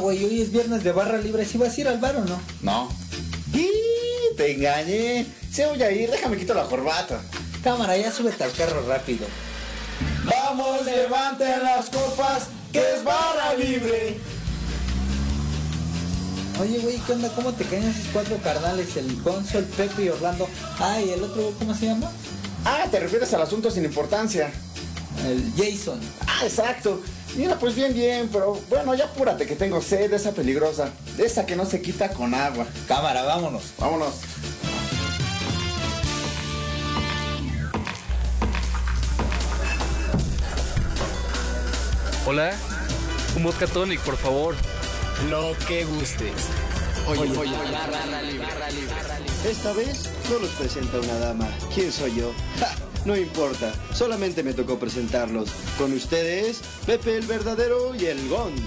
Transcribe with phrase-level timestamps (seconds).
[0.00, 1.44] Hoy es viernes de barra libre.
[1.44, 2.40] ¿Si vas a ir al bar o no?
[2.62, 2.88] No.
[3.52, 3.70] ¡Y!
[4.36, 5.26] Te engañé.
[5.50, 7.20] Se voy a ir, déjame quito la corbata.
[7.64, 9.26] Cámara, ya súbete al carro rápido.
[10.24, 14.18] Vamos, levanten las copas, que es barra libre.
[16.60, 17.28] Oye, güey, ¿qué onda?
[17.34, 18.96] ¿Cómo te caen esos cuatro carnales?
[18.96, 20.48] El Gonzo, el Pepe y Orlando.
[20.78, 22.10] Ah, y el otro, ¿cómo se llama?
[22.64, 24.50] Ah, te refieres al asunto sin importancia.
[25.26, 26.00] El Jason.
[26.26, 27.00] Ah, exacto.
[27.34, 30.90] Mira, pues bien, bien, pero bueno, ya apúrate que tengo sed, esa peligrosa.
[31.18, 32.66] Esa que no se quita con agua.
[32.88, 33.62] Cámara, vámonos.
[33.78, 34.14] Vámonos.
[42.28, 42.52] Hola,
[43.36, 44.56] un vodka tonic, por favor.
[45.30, 46.32] Lo que gustes.
[47.06, 48.46] Oye, oye, barra libre.
[49.48, 51.48] Esta vez no los presenta una dama.
[51.72, 52.32] ¿Quién soy yo?
[52.58, 52.74] ¡Ja!
[53.06, 55.48] No importa, solamente me tocó presentarlos.
[55.78, 58.60] Con ustedes, Pepe el verdadero y el Gons.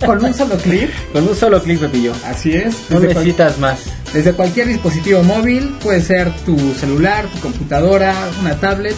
[0.06, 2.12] Con un solo clic, Con un solo clic, Pepillo.
[2.26, 2.74] así es.
[2.90, 3.78] No cual- necesitas más.
[4.12, 8.96] Desde cualquier dispositivo móvil, puede ser tu celular, tu computadora, una tablet.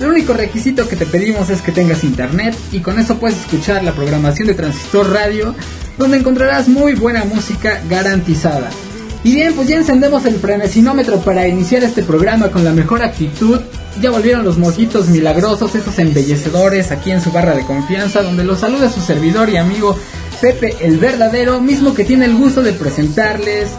[0.00, 3.82] El único requisito que te pedimos es que tengas internet y con eso puedes escuchar
[3.82, 5.54] la programación de Transistor Radio,
[5.98, 8.70] donde encontrarás muy buena música garantizada.
[9.22, 13.58] Y bien, pues ya encendemos el frenesinómetro para iniciar este programa con la mejor actitud.
[14.00, 18.60] Ya volvieron los mojitos milagrosos, esos embellecedores aquí en su barra de confianza, donde los
[18.60, 19.96] saluda su servidor y amigo
[20.40, 23.70] Pepe el verdadero, mismo que tiene el gusto de presentarles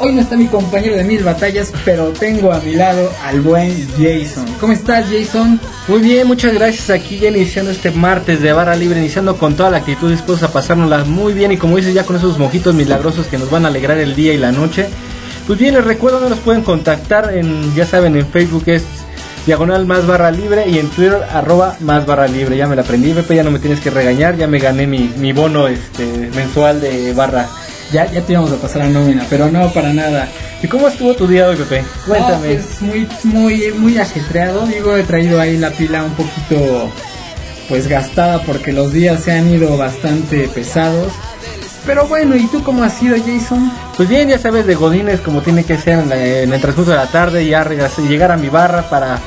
[0.00, 3.74] Hoy no está mi compañero de mil batallas, pero tengo a mi lado al buen
[3.98, 4.46] Jason.
[4.60, 5.58] ¿Cómo estás, Jason?
[5.88, 6.88] Muy bien, muchas gracias.
[6.90, 10.52] Aquí ya iniciando este martes de barra libre, iniciando con toda la actitud, dispuestos a
[10.52, 13.68] pasárnosla muy bien y como dices, ya con esos mojitos milagrosos que nos van a
[13.68, 14.86] alegrar el día y la noche.
[15.48, 18.84] Pues bien, les recuerdo, no nos pueden contactar en, ya saben, en Facebook es
[19.46, 22.56] diagonal más barra libre y en Twitter arroba más barra libre.
[22.56, 25.12] Ya me la aprendí, Pepe, ya no me tienes que regañar, ya me gané mi,
[25.16, 27.48] mi bono este mensual de barra.
[27.92, 30.28] Ya, ya te íbamos a pasar a nómina, pero no para nada.
[30.62, 31.84] ¿Y cómo estuvo tu día hoy, Pepe?
[32.06, 32.54] Cuéntame.
[32.56, 34.66] No, pues muy, muy, muy ajetreado.
[34.66, 36.90] Digo, he traído ahí la pila un poquito,
[37.68, 41.12] pues gastada porque los días se han ido bastante pesados.
[41.86, 43.72] Pero bueno, ¿y tú cómo has sido, Jason?
[43.96, 46.90] Pues bien, ya sabes de Godines como tiene que ser en, la- en el transcurso
[46.90, 49.18] de la tarde ya regresar- llegar a mi barra para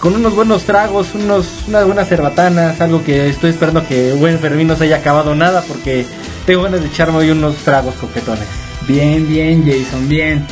[0.00, 4.66] con unos buenos tragos, unos unas buenas cerbatanas, algo que estoy esperando que buen Fermín
[4.68, 6.06] no se haya acabado nada porque
[6.48, 8.46] tengo ganas de echarme hoy unos tragos coquetones.
[8.86, 10.46] Bien, bien, Jason, bien.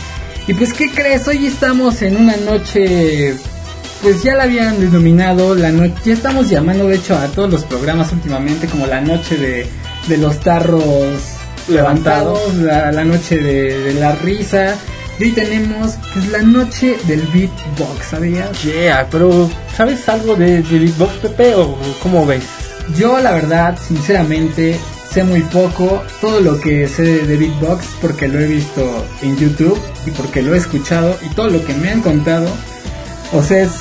[0.46, 1.26] Y pues, ¿qué crees?
[1.26, 3.34] Hoy estamos en una noche,
[4.02, 7.64] pues ya la habían denominado, la noche, ya estamos llamando de hecho a todos los
[7.64, 9.66] programas últimamente como la noche de,
[10.06, 10.84] de los tarros
[11.66, 14.76] levantados, la, la noche de, de la risa.
[15.18, 18.62] Y hoy tenemos pues la noche del beatbox, ¿sabías?
[18.62, 21.54] Yeah, pero ¿sabes algo de, de Beatbox, Pepe?
[21.54, 22.44] ¿O cómo ves?
[22.98, 24.78] Yo la verdad, sinceramente,
[25.24, 26.02] muy poco.
[26.20, 30.42] Todo lo que sé de, de beatbox porque lo he visto en YouTube y porque
[30.42, 32.48] lo he escuchado y todo lo que me han contado.
[33.32, 33.72] O sea, es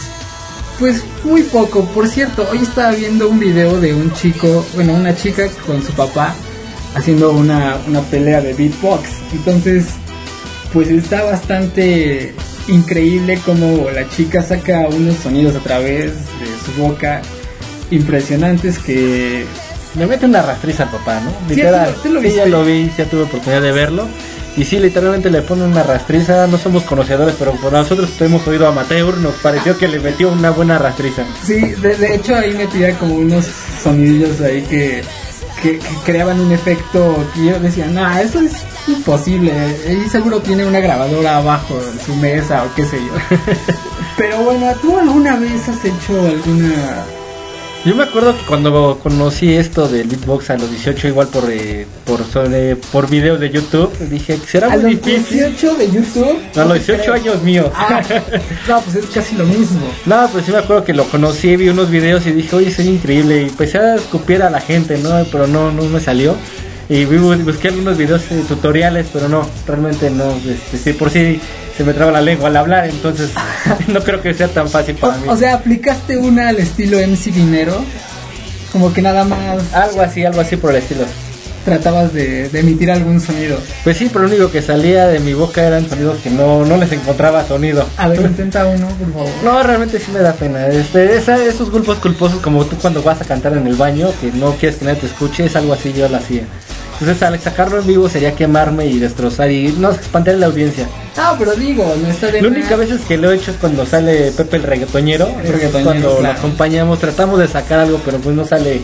[0.79, 1.85] pues muy poco.
[1.85, 5.93] Por cierto, hoy estaba viendo un video de un chico, bueno, una chica con su
[5.93, 6.35] papá
[6.95, 9.09] haciendo una, una pelea de beatbox.
[9.33, 9.85] Entonces,
[10.73, 12.33] pues está bastante
[12.67, 17.21] increíble como la chica saca unos sonidos a través de su boca
[17.91, 19.45] impresionantes que
[19.97, 21.31] Le mete una rastriza al papá, ¿no?
[21.47, 21.95] Sí, Literal.
[22.03, 24.07] ¿tú lo- Sí, ya lo vi, ya tuve oportunidad de verlo.
[24.57, 26.47] Y sí, literalmente le pone una rastriza.
[26.47, 30.49] No somos conocedores, pero por nosotros hemos oído amateur, nos pareció que le metió una
[30.51, 31.23] buena rastriza.
[31.43, 33.45] Sí, de, de hecho ahí metía como unos
[33.83, 35.03] sonidillos ahí que,
[35.61, 39.51] que, que creaban un efecto que yo decía, no, eso es imposible.
[39.87, 43.37] Ahí seguro tiene una grabadora abajo en su mesa o qué sé yo.
[44.17, 47.03] Pero bueno, ¿tú alguna vez has hecho alguna...
[47.85, 51.85] Yo me acuerdo que cuando conocí esto del beatbox a los 18, igual por eh,
[52.03, 55.37] por sobre, por videos de YouTube, dije, ¿será A muy los difícil?
[55.53, 56.39] 18 de YouTube?
[56.55, 57.69] No, a los 18 años míos.
[57.75, 58.01] Ah,
[58.67, 59.87] no, pues es casi lo mismo.
[60.07, 62.87] No, pues sí me acuerdo que lo conocí, vi unos videos y dije, oye, soy
[62.87, 63.43] increíble.
[63.43, 65.23] Y empecé a escupir a la gente, ¿no?
[65.31, 66.35] Pero no, no me salió.
[66.89, 70.33] Y busqué algunos videos eh, tutoriales, pero no, realmente no.
[70.47, 71.39] Este, sí, por si,
[71.77, 73.31] se me traba la lengua al hablar, entonces
[73.87, 75.27] no creo que sea tan fácil para mí.
[75.27, 77.83] O, sea, aplicaste una al estilo MC Dinero.
[78.71, 79.39] Como que nada más
[79.73, 81.05] algo así, algo así por el estilo.
[81.63, 83.57] tratabas de, de emitir algún sonido.
[83.85, 86.75] Pues sí, pero lo único que salía de mi boca eran sonidos que no, no
[86.77, 87.87] les encontraba sonido.
[87.97, 89.29] A ver, intenta uno, por favor.
[89.43, 90.67] No, realmente sí me da pena.
[90.67, 94.31] Este, esa- esos grupos culposos como tú cuando vas a cantar en el baño, que
[94.33, 96.43] no quieres que nadie te escuche, es algo así, yo lo hacía.
[96.99, 100.85] Entonces al sacarlo en vivo sería quemarme y destrozar y no espantar a la audiencia.
[101.17, 103.85] No, pero digo, no está de La única vez que lo he hecho es cuando
[103.85, 106.37] sale Pepe el reggaetoñero, El reggaetonero, cuando lo claro.
[106.37, 108.81] acompañamos, tratamos de sacar algo, pero pues no sale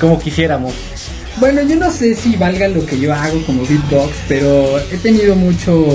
[0.00, 0.72] como quisiéramos.
[1.38, 5.36] Bueno, yo no sé si valga lo que yo hago como beatbox, pero he tenido
[5.36, 5.86] mucho...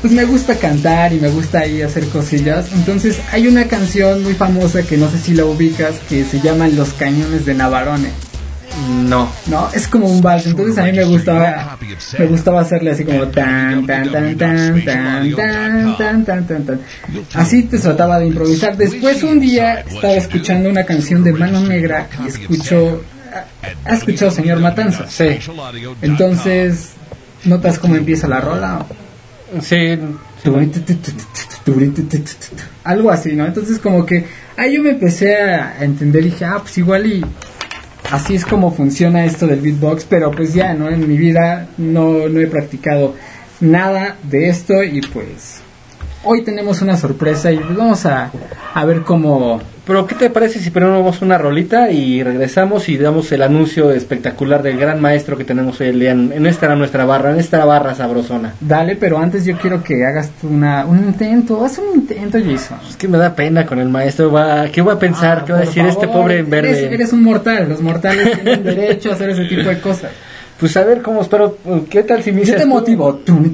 [0.00, 2.72] Pues me gusta cantar y me gusta ahí hacer cosillas.
[2.72, 6.68] Entonces hay una canción muy famosa que no sé si la ubicas que se llama
[6.68, 8.08] Los Cañones de Navarone.
[8.88, 9.30] No.
[9.46, 11.78] No, es como un vals, entonces a mí me gustaba
[12.18, 16.80] me gustaba hacerle así como tan tan tan tan tan tan tan tan tan tan.
[17.34, 18.76] Así te trataba de improvisar.
[18.76, 23.02] Después un día estaba escuchando una canción de Mano Negra y escucho
[23.84, 25.06] ¿Has escuchado señor Matanza?
[25.08, 25.38] Sí.
[26.02, 26.90] Entonces,
[27.44, 28.84] ¿notas cómo empieza la rola?
[29.60, 29.98] Sí.
[32.84, 33.46] Algo así, ¿no?
[33.46, 37.24] Entonces como que ahí yo me empecé a entender y dije, ah, pues igual y
[38.10, 40.88] así es como funciona esto del beatbox, pero pues ya, ¿no?
[40.88, 43.14] En mi vida no, no he practicado
[43.60, 45.62] nada de esto y pues
[46.24, 48.30] hoy tenemos una sorpresa y pues vamos a,
[48.74, 49.60] a ver cómo...
[49.86, 53.90] Pero ¿qué te parece si primero vamos una rolita y regresamos y damos el anuncio
[53.90, 57.40] espectacular del gran maestro que tenemos hoy el día en en esta nuestra barra, en
[57.40, 58.54] esta barra sabrosona?
[58.60, 62.78] Dale, pero antes yo quiero que hagas una, un intento, haz un intento, Jason.
[62.88, 65.38] Es que me da pena con el maestro, va, ¿qué va a pensar?
[65.40, 66.70] Ah, ¿Qué va a decir este pobre en verde?
[66.70, 70.12] Eres, eres un mortal, los mortales tienen derecho a hacer ese tipo de cosas.
[70.60, 71.56] Pues a ver cómo espero,
[71.88, 72.66] ¿qué tal si me Yo te
[73.24, 73.52] tú?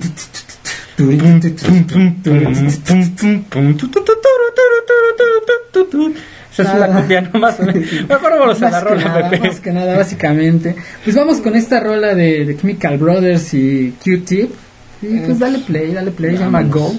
[6.52, 7.60] Esa es una copia nomás.
[7.60, 9.48] Mejor vámonos a la rola, nada, Pepe.
[9.48, 10.75] más que nada, básicamente.
[11.04, 14.50] Pues vamos con esta rola de, de Chemical Brothers y Q-Tip.
[15.02, 16.94] Y pues dale play, dale play, se llama Go.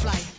[0.00, 0.29] Flight.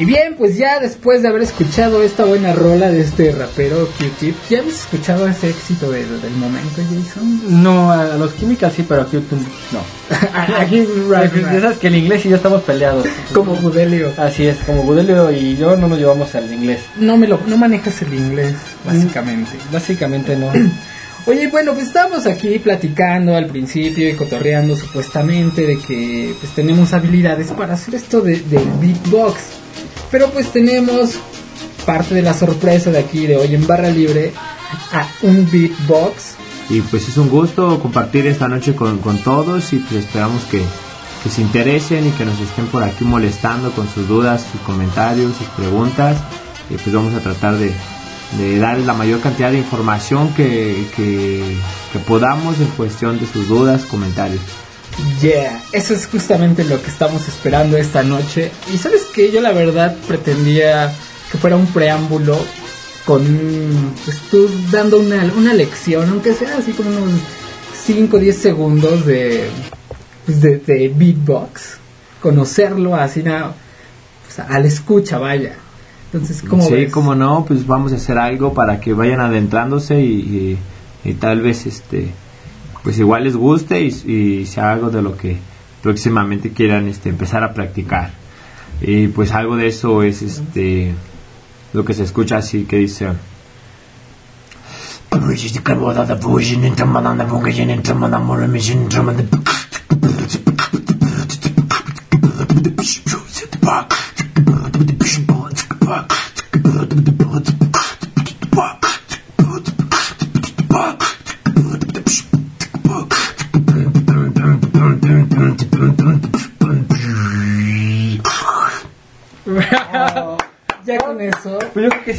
[0.00, 4.36] Y bien, pues ya después de haber escuchado esta buena rola de este rapero Q-Tip,
[4.48, 7.62] ¿ya habéis escuchado ese éxito de- del momento, Jason?
[7.64, 9.16] No, a los químicas sí, pero aquí
[9.72, 9.80] no.
[10.58, 11.60] Aquí, Ya right.
[11.60, 13.06] sabes que el inglés y yo estamos peleados.
[13.34, 14.12] Como Budelio.
[14.16, 16.78] Así es, como Budelio y yo no nos llevamos al inglés.
[16.96, 18.54] No me lo, no manejas el inglés,
[18.86, 19.50] básicamente.
[19.72, 20.50] Básicamente no.
[21.26, 26.92] Oye, bueno, pues estábamos aquí platicando al principio y cotorreando supuestamente de que pues tenemos
[26.94, 29.36] habilidades para hacer esto de, del beatbox.
[30.10, 31.14] Pero pues tenemos
[31.84, 34.32] parte de la sorpresa de aquí de hoy en Barra Libre
[34.92, 36.34] a un beatbox.
[36.70, 40.62] Y pues es un gusto compartir esta noche con, con todos y pues esperamos que,
[41.22, 45.34] que se interesen y que nos estén por aquí molestando con sus dudas, sus comentarios,
[45.36, 46.18] sus preguntas.
[46.68, 47.72] Y pues vamos a tratar de,
[48.36, 51.56] de dar la mayor cantidad de información que, que,
[51.92, 54.42] que podamos en cuestión de sus dudas, comentarios.
[55.22, 58.50] Yeah, eso es justamente lo que estamos esperando esta noche.
[58.72, 60.92] Y sabes que yo la verdad pretendía
[61.30, 62.36] que fuera un preámbulo
[63.04, 63.24] con
[64.04, 67.20] pues, tú dando una, una lección, aunque sea así como unos
[67.84, 69.48] 5 o 10 segundos de,
[70.26, 71.78] pues, de, de beatbox,
[72.20, 73.52] conocerlo así na-
[74.24, 75.54] pues, a la escucha, vaya.
[76.12, 76.92] Entonces, ¿cómo sí, ves?
[76.92, 80.58] como no, pues vamos a hacer algo para que vayan adentrándose y,
[81.04, 82.08] y- y tal vez este
[82.88, 85.36] pues igual les guste y, sea algo de lo que
[85.82, 88.12] próximamente quieran este empezar a practicar.
[88.80, 90.94] Y pues algo de eso es este
[91.74, 93.08] lo que se escucha así que dice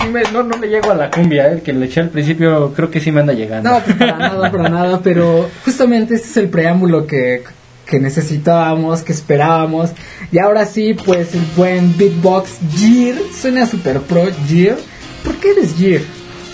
[0.10, 2.74] me, no, no le llego a la cumbia, eh, el que le eché al principio
[2.74, 3.70] creo que sí me anda llegando.
[3.70, 7.44] No, pues para nada, para nada, pero justamente este es el preámbulo que,
[7.86, 9.92] que necesitábamos, que esperábamos.
[10.32, 14.78] Y ahora sí, pues el buen beatbox Gear, suena super pro Gear.
[15.24, 16.02] ¿Por qué eres Gear?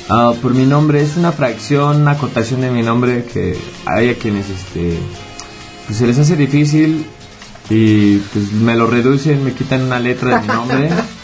[0.10, 4.16] Ah, por mi nombre es una fracción, una acotación de mi nombre que hay a
[4.16, 5.00] quienes este
[5.86, 7.06] pues se les hace difícil
[7.70, 10.90] y pues me lo reducen, me quitan una letra de mi nombre.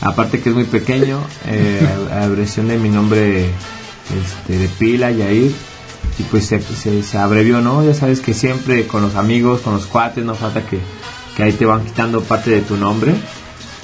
[0.00, 5.52] Aparte que es muy pequeño, eh, abreviación de mi nombre este, de pila, Yair.
[6.18, 7.84] Y pues se, se, se abrevió, ¿no?
[7.84, 10.78] Ya sabes que siempre con los amigos, con los cuates, no falta que,
[11.36, 13.14] que ahí te van quitando parte de tu nombre.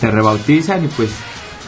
[0.00, 1.10] Te rebautizan y pues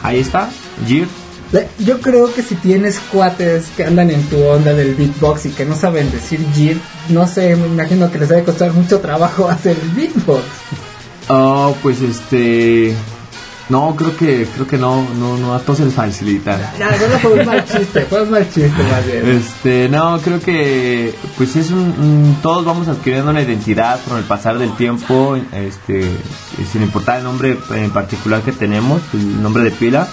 [0.03, 0.49] ahí está,
[0.87, 1.07] Jir.
[1.53, 5.49] Le- Yo creo que si tienes cuates que andan en tu onda del beatbox y
[5.51, 6.75] que no saben decir Gear,
[7.09, 10.43] no sé, me imagino que les debe costar mucho trabajo hacer el beatbox.
[11.29, 12.93] Oh, pues este.
[13.69, 16.73] No, creo que creo que no, no, no a todos se les facilita.
[16.79, 19.27] Ya, no fue un mal chiste, fue un mal chiste más bien.
[19.29, 24.23] Este, no, creo que pues es un, un- todos vamos adquiriendo una identidad con el
[24.23, 26.09] pasar del tiempo, este,
[26.71, 30.07] sin importar el nombre en particular que tenemos, el nombre de pila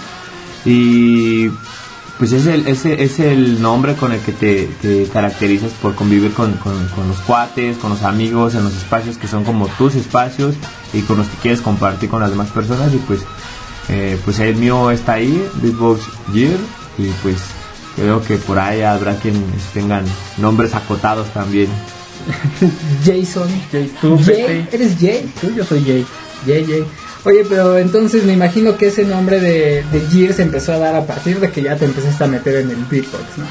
[0.65, 1.49] y
[2.17, 6.31] pues es el, ese es el nombre con el que te, te caracterizas por convivir
[6.33, 9.95] con, con- con los cuates, con los amigos, en los espacios que son como tus
[9.95, 10.55] espacios
[10.93, 13.19] y con los que quieres compartir con las demás personas y pues
[13.89, 16.01] eh, pues el mío está ahí, Beatbox
[16.33, 16.57] Gear
[16.97, 17.37] y pues
[17.95, 20.03] Creo que por ahí habrá quienes tengan
[20.37, 21.69] nombres acotados también.
[23.05, 23.47] Jason.
[23.71, 24.67] Jay, tú, Jay.
[24.71, 25.31] ¿Eres Jay?
[25.39, 26.05] Tú, yo soy Jay.
[26.45, 26.85] Jay, Jay.
[27.23, 30.95] Oye, pero entonces me imagino que ese nombre de, de Gears se empezó a dar
[30.95, 33.45] a partir de que ya te empezaste a meter en el beatbox, ¿no?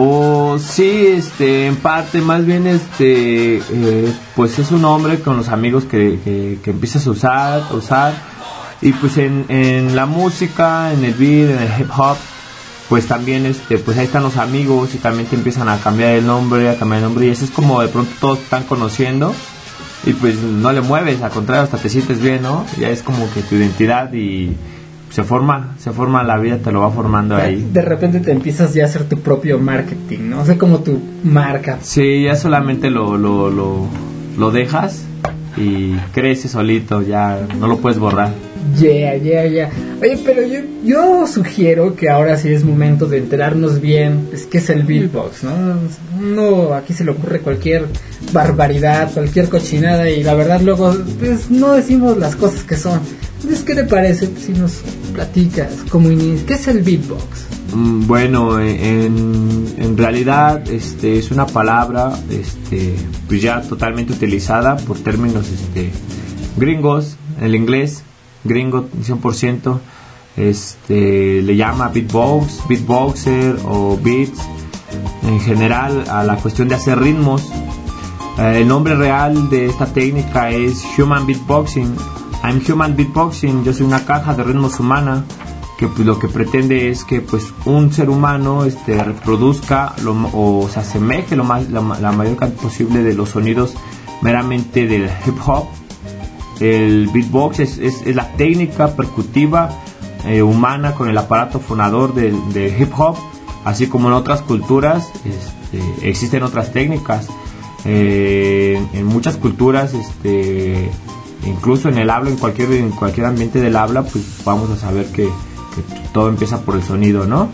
[0.00, 5.48] O sí, este, en parte, más bien, este, eh, pues es un nombre con los
[5.48, 8.14] amigos que, que, que empiezas a usar, a usar.
[8.80, 12.16] Y pues en, en la música, en el beat, en el hip hop,
[12.88, 16.26] pues también, este, pues ahí están los amigos y también te empiezan a cambiar el
[16.26, 17.26] nombre, a cambiar el nombre.
[17.26, 19.34] Y eso es como de pronto todos te están conociendo
[20.06, 22.64] y pues no le mueves, al contrario, hasta te sientes bien, ¿no?
[22.78, 24.56] Ya es como que tu identidad y
[25.10, 27.68] se forma, se forma la vida, te lo va formando ahí.
[27.72, 30.40] De repente te empiezas ya a hacer tu propio marketing, ¿no?
[30.42, 31.78] O sea, como tu marca.
[31.82, 33.86] Sí, ya solamente lo, lo, lo,
[34.38, 35.04] lo dejas
[35.56, 38.32] y crece solito, ya no lo puedes borrar.
[38.78, 39.70] Yeah, yeah, yeah.
[40.00, 44.58] Oye, pero yo, yo sugiero que ahora sí es momento de enterarnos bien es qué
[44.58, 45.50] es el beatbox, ¿no?
[46.20, 47.86] Uno aquí se le ocurre cualquier
[48.32, 53.00] barbaridad, cualquier cochinada y la verdad luego pues no decimos las cosas que son.
[53.36, 54.80] Entonces, ¿qué te parece si nos
[55.14, 56.46] platicas como inicio?
[56.46, 57.46] ¿Qué es el beatbox?
[57.74, 62.94] Mm, Bueno, en, en realidad este, es una palabra este,
[63.28, 65.90] pues ya totalmente utilizada por términos este,
[66.56, 68.02] gringos, el inglés
[68.44, 69.78] gringo 100%,
[70.36, 74.38] este, le llama beatbox, beatboxer o beats,
[75.22, 77.50] en general a la cuestión de hacer ritmos.
[78.38, 81.94] Eh, el nombre real de esta técnica es Human Beatboxing.
[82.44, 85.24] I'm Human Beatboxing, yo soy una caja de ritmos humana
[85.78, 90.68] que pues, lo que pretende es que pues un ser humano este, reproduzca lo, o
[90.68, 93.74] se asemeje lo más, la, la mayor cantidad posible de los sonidos
[94.20, 95.68] meramente del hip hop.
[96.60, 99.70] El beatbox es, es- es la técnica percutiva
[100.26, 103.16] eh, humana con el aparato fonador del del hip hop,
[103.64, 107.28] así como en otras culturas este, existen otras técnicas.
[107.84, 110.90] Eh, en muchas culturas, este,
[111.46, 115.06] incluso en el habla, en cualquier, en cualquier ambiente del habla, pues vamos a saber
[115.06, 117.48] que, que todo empieza por el sonido, ¿no?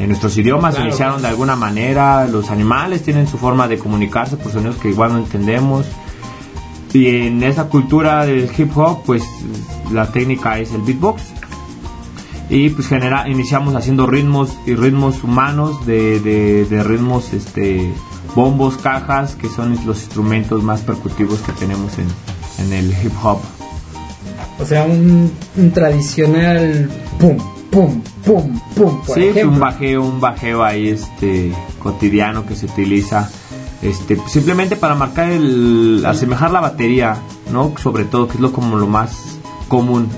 [0.00, 4.36] En nuestros idiomas se iniciaron de alguna manera, los animales tienen su forma de comunicarse
[4.36, 5.86] por sonidos que igual no entendemos.
[6.92, 9.22] Y en esa cultura del hip hop, pues
[9.92, 11.22] la técnica es el beatbox.
[12.48, 17.92] Y pues genera, iniciamos haciendo ritmos y ritmos humanos de, de, de ritmos, este,
[18.34, 22.08] bombos, cajas, que son los instrumentos más percutivos que tenemos en,
[22.66, 23.38] en el hip hop.
[24.58, 27.38] O sea, un, un tradicional pum,
[27.70, 29.52] pum, pum, pum, por sí, ejemplo.
[29.52, 33.30] un bajeo, un bajeo ahí este cotidiano que se utiliza
[33.82, 37.16] este simplemente para marcar el asemejar la batería,
[37.52, 37.74] ¿no?
[37.82, 39.38] Sobre todo que es lo como lo más
[39.68, 40.08] común,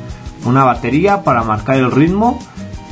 [0.44, 2.38] una batería para marcar el ritmo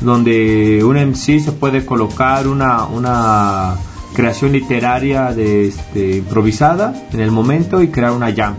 [0.01, 3.77] donde un MC se puede colocar una una
[4.15, 8.55] creación literaria de este, improvisada en el momento y crear una jam.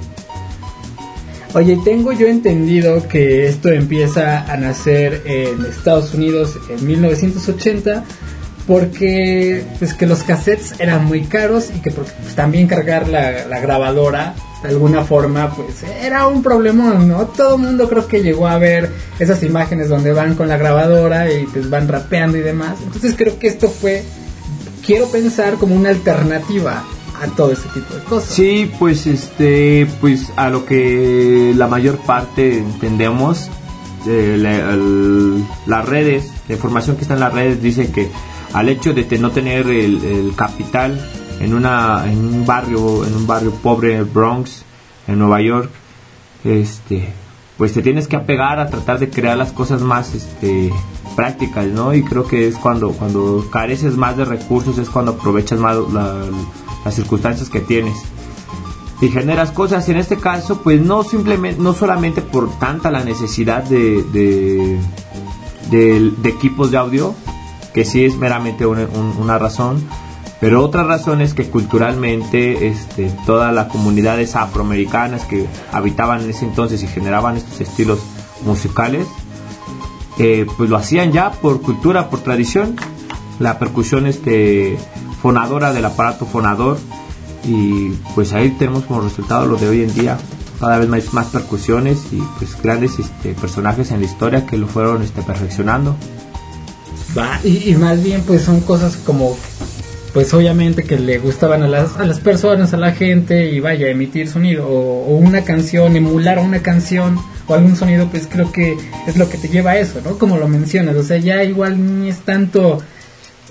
[1.54, 8.06] Oye, tengo yo entendido que esto empieza a nacer en Estados Unidos en 1980
[8.72, 13.60] porque pues que los cassettes eran muy caros y que porque, pues, también cargar la,
[13.60, 17.26] grabadora de alguna forma pues era un problema, ¿no?
[17.26, 21.30] Todo el mundo creo que llegó a ver esas imágenes donde van con la grabadora
[21.34, 22.78] y pues van rapeando y demás.
[22.82, 24.06] Entonces creo que esto fue,
[24.86, 26.86] quiero pensar como una alternativa
[27.22, 28.30] a todo ese tipo de cosas.
[28.30, 33.50] Sí, pues este, pues a lo que la mayor parte entendemos,
[34.08, 34.38] eh,
[35.66, 38.10] las redes, la información que está en las redes dice que
[38.54, 41.00] al hecho de te- no tener el, capital
[41.40, 44.64] en una, un barrio, en un barrio pobre, Bronx,
[45.08, 45.70] en Nueva York,
[46.44, 47.10] este,
[47.58, 50.72] pues te tienes que apegar a tratar de crear las cosas más, este,
[51.16, 51.94] prácticas, ¿no?
[51.94, 56.26] Y creo que es cuando, cuando careces más de recursos, es cuando aprovechas más la-
[56.86, 57.94] las circunstancias que tienes
[59.02, 59.88] y generas cosas.
[59.90, 64.80] En este caso, pues no simplemente, no solamente por tanta la necesidad de
[66.24, 67.16] equipos de audio,
[67.74, 69.84] que sí es meramente una, un- una razón,
[70.40, 76.46] pero otra razón es que culturalmente este, todas las comunidades afroamericanas que habitaban en ese
[76.46, 78.00] entonces y generaban estos estilos
[78.46, 79.06] musicales,
[80.18, 82.76] eh, pues lo hacían ya por cultura, por tradición.
[83.40, 84.78] La percusión este,
[85.22, 86.78] fonadora del aparato fonador
[87.44, 90.18] y pues ahí tenemos como resultado lo de hoy en día
[90.60, 94.68] cada vez más, más percusiones y pues grandes este, personajes en la historia que lo
[94.68, 95.96] fueron este, perfeccionando
[97.18, 99.38] Va, y, más bien pues son cosas como
[100.14, 103.88] pues obviamente que le gustaban a las, a las personas, a la gente y vaya,
[103.88, 108.76] emitir sonido o, una canción, emular una canción o algún sonido pues creo que
[109.08, 110.18] es lo que te lleva a eso, ¿no?
[110.18, 112.82] Como lo mencionas, o sea, ya igual ni es tanto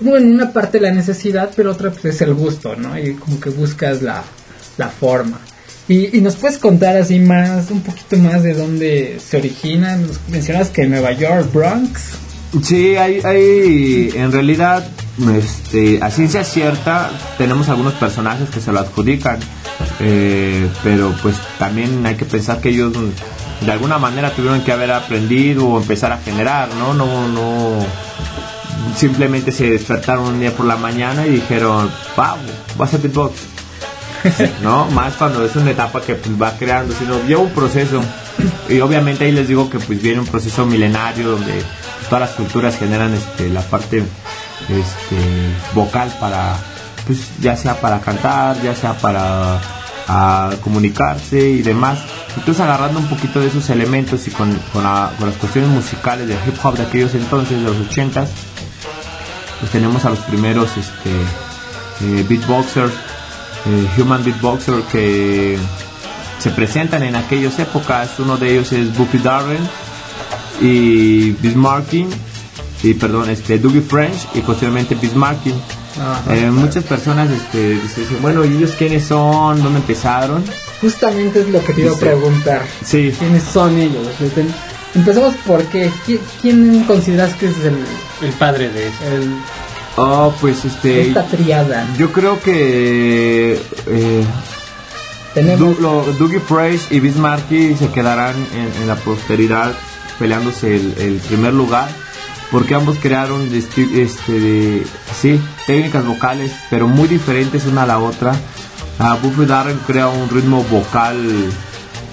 [0.01, 2.97] bueno, una parte la necesidad, pero otra pues es el gusto, ¿no?
[2.97, 4.23] Y como que buscas la,
[4.77, 5.39] la forma.
[5.87, 10.07] Y, nos puedes contar así más, un poquito más de dónde se originan.
[10.29, 12.11] Mencionas que Nueva York, Bronx.
[12.59, 14.85] Sí, hay, hay en realidad,
[15.37, 19.39] este, a ciencia cierta, tenemos algunos personajes que se lo adjudican,
[20.01, 22.93] eh, pero pues también hay que pensar que ellos
[23.61, 26.93] de alguna manera tuvieron que haber aprendido o empezar a generar, ¿no?
[26.93, 27.85] No, no,
[28.97, 32.35] simplemente se despertaron un día por la mañana y dijeron, wow,
[32.77, 33.35] voy a beatbox.
[34.61, 34.85] ¿no?
[34.91, 38.01] Más cuando es una etapa que pues, va creando, sino lleva un proceso.
[38.69, 41.63] Y obviamente ahí les digo que pues viene un proceso milenario donde
[42.11, 43.99] todas las culturas generan este, la parte
[44.63, 45.15] este,
[45.73, 46.57] vocal para,
[47.07, 49.61] pues ya sea para cantar, ya sea para
[50.61, 51.99] comunicarse y demás.
[52.35, 56.27] Entonces agarrando un poquito de esos elementos y con, con, la- con las cuestiones musicales
[56.27, 58.29] del hip hop de aquellos entonces, de los ochentas,
[59.61, 61.11] pues tenemos a los primeros este,
[62.01, 62.91] eh, beatboxers,
[63.67, 65.57] eh, human beatboxer que
[66.39, 68.09] se presentan en aquellas épocas.
[68.19, 69.61] Uno de ellos es Buffy Darren
[70.61, 72.05] y Bismarcky
[72.83, 75.53] y perdón, este Dougie French y posteriormente Bismarcky.
[75.99, 76.35] Ajá.
[76.35, 79.61] Eh, muchas personas este, dicen, bueno, ¿y ellos quiénes son?
[79.61, 80.43] ¿Dónde empezaron?
[80.81, 82.61] Justamente es lo que te iba a preguntar.
[82.83, 84.07] Sí, ¿Quiénes son ellos?
[84.19, 84.45] Este,
[84.95, 85.89] Empezamos por qué.
[86.07, 87.77] ¿Qui- ¿Quién consideras que es el,
[88.21, 88.97] El padre de eso.
[89.15, 89.33] el-
[89.97, 91.85] oh, pues este, esta triada?
[91.97, 94.23] yo creo que eh,
[95.33, 99.71] Tenemos Du- lo- Dougie Fresh y Bismarcky se quedarán en, en la posteridad
[100.21, 101.89] peleándose el, el primer lugar
[102.51, 104.83] porque ambos crearon este,
[105.19, 108.35] sí, técnicas vocales pero muy diferentes una a la otra.
[108.99, 111.17] Ah, Buffy Darren crea un ritmo vocal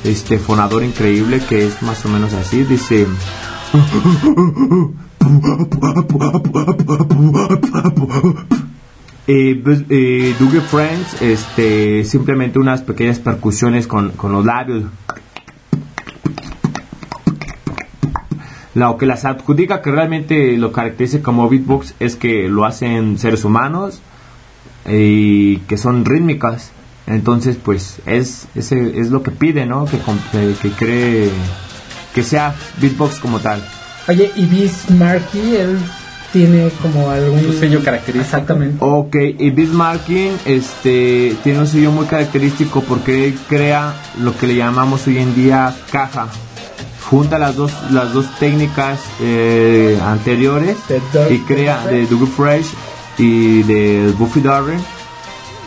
[0.05, 3.07] este fonador increíble que es más o menos así, dice
[9.31, 10.35] Eh, eh,
[10.71, 14.85] Friends, este, simplemente unas pequeñas percusiones con, con los labios.
[18.79, 23.45] Lo que las adjudica que realmente lo caracteriza como beatbox es que lo hacen seres
[23.45, 24.01] humanos
[24.89, 26.71] y que son rítmicas.
[27.09, 29.85] Entonces, pues es, ese es lo que pide, ¿no?
[29.87, 29.99] Que,
[30.63, 31.29] que, cree
[32.15, 33.61] que sea beatbox como tal.
[34.07, 35.79] Oye, y Bismarcky, él
[36.33, 38.25] tiene como algún Su sello característico.
[38.25, 38.77] Exactamente.
[38.79, 44.55] Ok, y Bismarcky este, tiene un sello muy característico porque él crea lo que le
[44.55, 46.29] llamamos hoy en día caja.
[47.11, 50.77] Junta las dos, las dos técnicas eh, anteriores
[51.13, 52.75] Doug- y crea de Dougie Fresh
[53.17, 54.81] y de Buffy Darren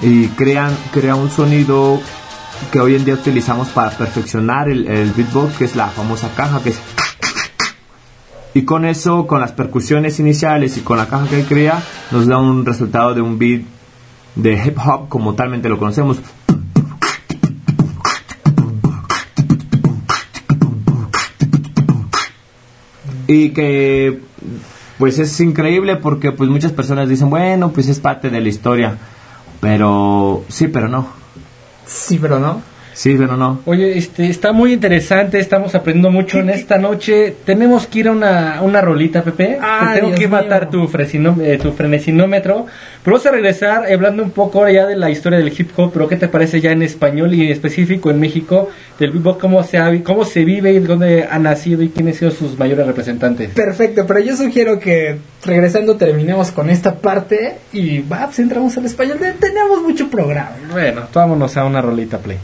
[0.04, 2.00] y crean, crea un sonido
[2.72, 6.62] que hoy en día utilizamos para perfeccionar el, el beatbox que es la famosa caja
[6.62, 6.80] que es
[8.54, 12.38] y con eso, con las percusiones iniciales y con la caja que crea, nos da
[12.38, 13.62] un resultado de un beat
[14.36, 16.18] de hip hop como talmente lo conocemos.
[23.32, 24.20] Y que
[24.98, 28.98] pues es increíble porque pues muchas personas dicen, bueno, pues es parte de la historia.
[29.60, 31.08] Pero sí, pero no.
[31.86, 32.62] Sí, pero no.
[32.94, 33.62] Sí, pero no.
[33.66, 37.36] Oye, este, está muy interesante, estamos aprendiendo mucho en esta noche.
[37.46, 39.58] Tenemos que ir a una, una rolita, Pepe.
[39.62, 40.72] Ah, Te tengo Dios que matar mío.
[40.72, 42.66] tu, fresino- eh, tu frenesinómetro.
[43.04, 45.92] Pero vamos a regresar hablando un poco ahora ya de la historia del hip hop,
[45.94, 48.70] pero ¿qué te parece ya en español y en específico en México?
[49.00, 52.18] Del hip hop, cómo se, ha- cómo se vive y dónde ha nacido y quiénes
[52.18, 53.52] son sus mayores representantes.
[53.52, 58.86] Perfecto, pero yo sugiero que regresando terminemos con esta parte y va, pues entramos al
[58.86, 59.18] español.
[59.20, 60.52] Te- Tenemos mucho programa.
[60.72, 62.38] Bueno, vámonos a una rolita, play.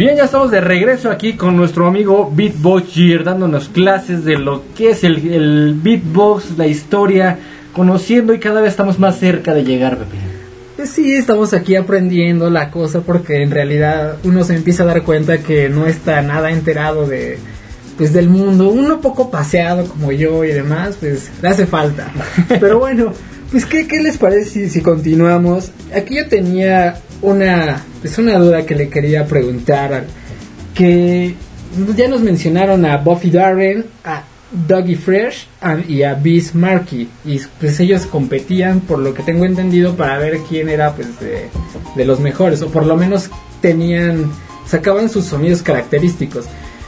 [0.00, 4.62] Bien, ya estamos de regreso aquí con nuestro amigo Beatbox Gear, dándonos clases de lo
[4.74, 7.38] que es el, el beatbox, la historia,
[7.74, 10.16] conociendo y cada vez estamos más cerca de llegar, Pepe.
[10.76, 15.02] Pues sí, estamos aquí aprendiendo la cosa porque en realidad uno se empieza a dar
[15.02, 17.36] cuenta que no está nada enterado de
[17.98, 22.10] pues del mundo, uno poco paseado como yo y demás, pues le hace falta.
[22.58, 23.12] Pero bueno,
[23.50, 25.72] pues ¿qué, qué les parece si, si continuamos?
[25.94, 30.04] Aquí yo tenía una pues una duda que le quería preguntar
[30.74, 31.34] que
[31.96, 35.46] ya nos mencionaron a Buffy Darren, a Dougie Fresh
[35.86, 40.38] y a Biz Markie y pues ellos competían por lo que tengo entendido para ver
[40.48, 41.48] quién era pues de,
[41.94, 43.30] de los mejores o por lo menos
[43.60, 44.30] tenían
[44.66, 46.46] sacaban sus sonidos característicos.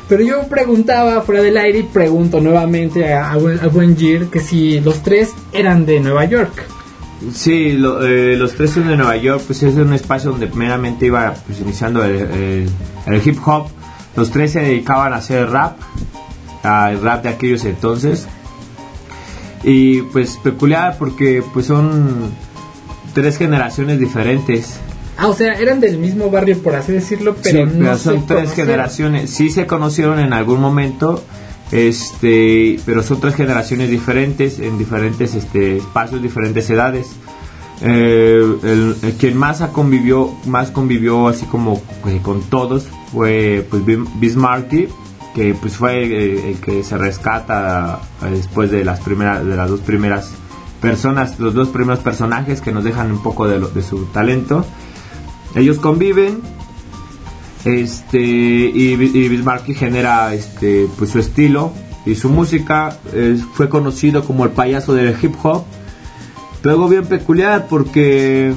[0.08, 4.40] Pero yo preguntaba fuera del aire y pregunto nuevamente a, a, a buen Gear que
[4.40, 6.52] si los tres eran de Nueva York
[7.34, 11.06] Sí, lo- eh, los tres son de Nueva York, pues es un espacio donde meramente
[11.06, 12.70] iba pues, iniciando el, el-
[13.06, 13.66] el hip hop.
[14.16, 15.78] Los tres se dedicaban a hacer rap,
[16.62, 18.26] al rap de aquellos entonces.
[19.64, 22.30] Y pues peculiar porque pues son
[23.14, 24.78] tres generaciones diferentes.
[25.18, 28.04] ah o sea eran del mismo barrio por así decirlo pero Sí, no pero se
[28.04, 28.66] son tres conocieron.
[28.66, 29.30] generaciones.
[29.30, 31.22] Sí se conocieron en algún momento,
[31.72, 37.08] este, pero son tres generaciones diferentes en diferentes este, espacios, diferentes edades.
[37.80, 43.82] Eh, el, quien más convivió, más convivió así como eh, con todos fue pues
[44.20, 44.86] Bismarcky,
[45.34, 49.80] que pues fue eh, el que se rescata después de las primeras, de las dos
[49.80, 50.30] primeras
[50.80, 54.64] personas, los dos primeros personajes que nos dejan un poco de, lo- de su talento.
[55.54, 56.40] Ellos conviven,
[57.64, 61.72] este y, y Bismarcky genera este pues su estilo
[62.06, 62.96] y su música.
[63.54, 65.64] Fue conocido como el payaso del hip hop.
[66.64, 68.54] Algo bien peculiar porque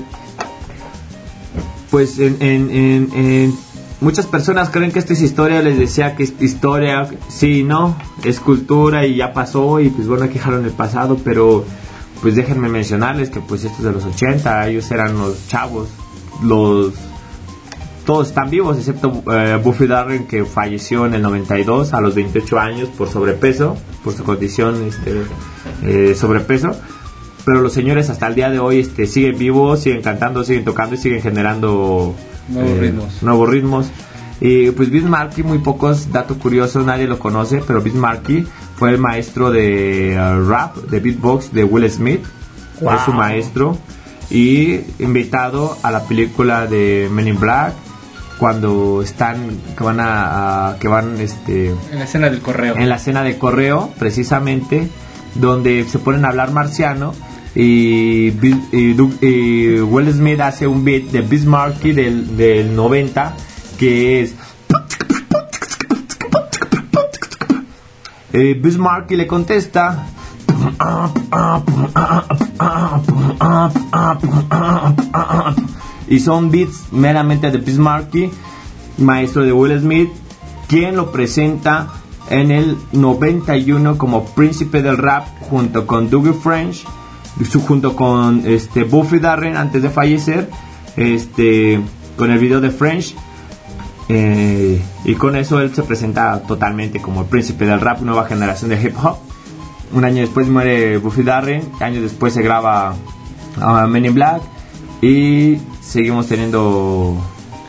[1.91, 3.55] pues en, en- en- en-
[4.01, 5.61] muchas personas creen que esto es historia.
[5.61, 10.23] Les decía que es historia sí no es cultura y ya pasó y pues bueno
[10.23, 11.63] hay que dejarlo en el pasado pero
[12.21, 15.87] pues déjenme mencionarles que pues esto es de los 80 ellos eran los chavos
[16.43, 16.93] los
[18.05, 22.59] todos están vivos excepto eh, Buffy Darren que falleció en el 92 a los 28
[22.59, 25.23] años por sobrepeso, por su condición este,
[25.83, 26.75] eh, sobrepeso.
[27.45, 30.95] Pero los señores hasta el día de hoy este, siguen vivos, siguen cantando, siguen tocando
[30.95, 32.15] y siguen generando
[32.47, 33.23] Nuevos ritmos.
[33.23, 33.87] nuevos ritmos.
[34.39, 39.51] Y pues Bismarcky, muy pocos, dato curioso, nadie lo conoce, pero Bismarcky fue el maestro
[39.51, 42.23] de eh, rap, de beatbox de Will Smith.
[42.81, 43.77] Es su maestro.
[44.29, 47.73] Y invitado a la película de Men in Black
[48.39, 52.75] cuando están que van a, a- que van este En la escena del correo.
[52.77, 54.89] en la escena de correo precisamente
[55.35, 57.13] donde se ponen a hablar marciano
[57.55, 58.27] y,
[58.71, 63.33] y y Will Smith hace un beat de Bismarcky del, del 90
[63.79, 64.33] que es
[68.33, 70.05] eh, Bismarcky le contesta
[76.07, 78.29] y son beats meramente de Bismarcky,
[78.97, 80.09] maestro de Will Smith,
[80.67, 81.87] quien lo presenta
[82.29, 86.85] en el 91 como príncipe del rap junto con Dougie French,
[87.67, 90.49] junto con este Buffy Darren antes de fallecer,
[90.95, 91.81] este
[92.17, 93.13] con el video de French
[94.07, 98.69] eh, y con eso él se presenta totalmente como el príncipe del rap, nueva generación
[98.69, 99.17] de hip hop.
[99.93, 102.95] Un año después muere Buffy Darren, años después se graba
[103.61, 104.41] ah, Men in Black
[105.01, 107.15] y seguimos teniendo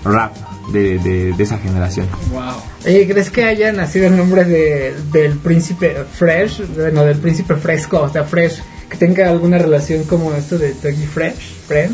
[0.04, 0.34] rap
[0.72, 2.06] de, de- de esa generación.
[2.84, 6.62] Oye, ¿crees que haya nacido el nombre de, del príncipe Fresh?
[6.74, 11.06] Bueno, del príncipe fresco, o sea, Fresh, que tenga alguna relación como esto de Dougie
[11.06, 11.54] Fresh?
[11.66, 11.92] Fresh?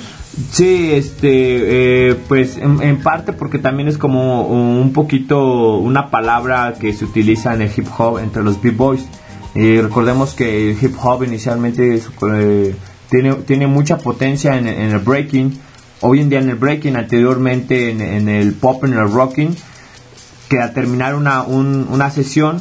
[0.50, 6.74] Sí, este, eh, pues en, en parte porque también es como un poquito una palabra
[6.80, 9.04] que se utiliza en el hip hop entre los b-boys.
[9.54, 12.74] Y recordemos que el hip hop inicialmente es, eh,
[13.10, 15.58] tiene, tiene mucha potencia en, en el breaking.
[16.03, 19.57] Hoy en día en el breaking, anteriormente en, en el pop, en el rocking,
[20.48, 22.61] que al terminar una, un- una sesión,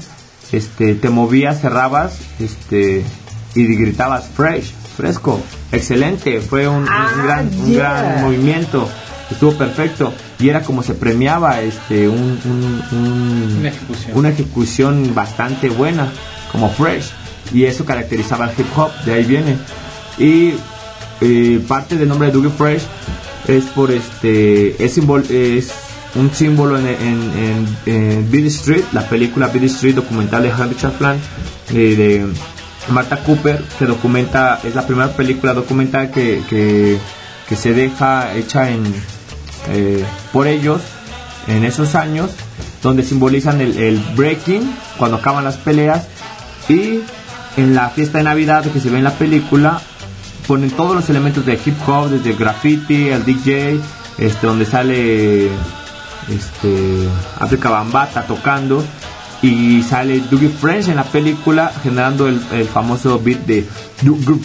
[0.52, 3.04] este, te movías, cerrabas, este,
[3.56, 5.40] y gritabas fresh, fresco,
[5.72, 8.02] excelente, fue un, un Ah, gran, un yeah.
[8.02, 8.88] gran movimiento,
[9.32, 14.18] estuvo perfecto, y era como se premiaba, este, un, un- un- Una ejecución.
[14.18, 16.12] una ejecución bastante buena,
[16.52, 17.10] como fresh,
[17.54, 19.58] y eso caracterizaba al hip hop, de ahí viene,
[20.20, 20.54] y
[21.22, 22.82] eh, parte del nombre de Dougie Fresh
[23.48, 25.72] es por este es, simbol- es
[26.16, 31.14] un símbolo en, en, en, Beat Street, la película Beat Street documental de Henry Chaplin
[31.74, 32.26] eh, de
[32.92, 36.98] Martha Cooper que documenta es la primera película documental que, que,
[37.48, 38.84] que se deja hecha en
[39.70, 40.82] eh, por ellos
[41.48, 42.32] en esos años
[42.84, 46.08] donde simbolizan el, el breaking cuando acaban las peleas
[46.68, 47.00] y
[47.58, 49.82] en la fiesta de navidad que se ve en la película
[50.52, 53.80] ponen todos los elementos de hip hop desde el graffiti el DJ
[54.18, 55.46] este donde sale
[56.28, 57.08] este
[57.40, 58.84] África Bambata tocando
[59.42, 63.66] y sale Dougie French en la película generando el, el famoso beat de
[64.02, 64.42] Dougie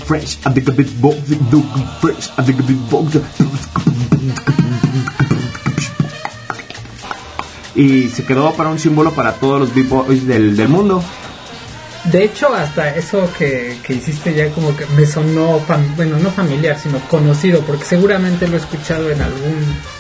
[1.00, 3.18] box Dougie bit box
[7.74, 11.02] y se quedó para un símbolo para todos los b-boys del, del mundo
[12.12, 16.30] De hecho, hasta eso que, que hiciste ya como que me sonó, fam- bueno, no
[16.30, 19.54] familiar, sino conocido, porque seguramente lo he escuchado en algún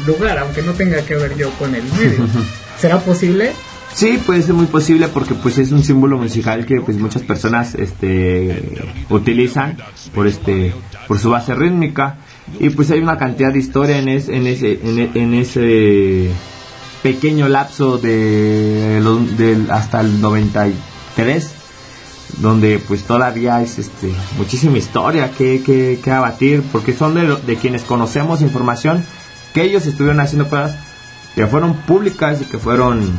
[0.06, 2.26] lugar, aunque no tenga que ver yo con el video.
[2.80, 3.52] ¿Será posible?
[3.92, 7.74] Sí, puede ser muy posible porque pues es un símbolo musical que pues muchas personas
[7.74, 8.62] este
[9.08, 9.76] utilizan
[10.14, 10.74] por este
[11.08, 12.16] por su base rítmica
[12.60, 16.28] y pues hay una cantidad de historia en, es- en ese en, en ese
[17.02, 19.00] pequeño lapso de,
[19.38, 21.52] del- hasta el 93
[22.38, 27.56] donde pues todavía es este muchísima historia que, que, que abatir porque son de, de
[27.56, 29.04] quienes conocemos información
[29.54, 30.76] que ellos estuvieron haciendo cosas
[31.34, 33.18] que fueron públicas y que fueron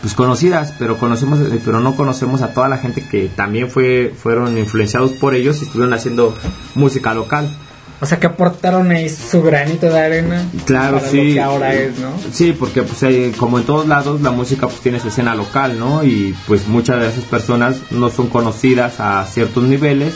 [0.00, 4.14] pues conocidas, pero conocemos, eh, pero no conocemos a toda la gente que también fue,
[4.16, 6.34] fueron influenciados por ellos y estuvieron haciendo
[6.74, 7.48] música local.
[8.02, 10.42] O sea, que aportaron ahí su granito de arena.
[10.64, 11.28] Claro, para sí.
[11.28, 12.08] Lo que ahora es, ¿no?
[12.32, 15.78] Sí, porque pues eh, como en todos lados la música pues tiene su escena local,
[15.78, 16.02] ¿no?
[16.02, 20.14] Y pues muchas de esas personas no son conocidas a ciertos niveles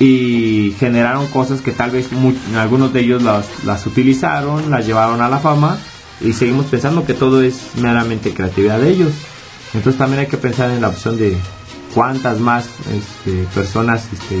[0.00, 5.20] y generaron cosas que tal vez mu- algunos de ellos las, las utilizaron, las llevaron
[5.20, 5.76] a la fama
[6.20, 9.12] y seguimos pensando que todo es meramente creatividad de ellos.
[9.74, 11.36] Entonces también hay que pensar en la opción de
[11.94, 14.36] cuántas más este, personas este,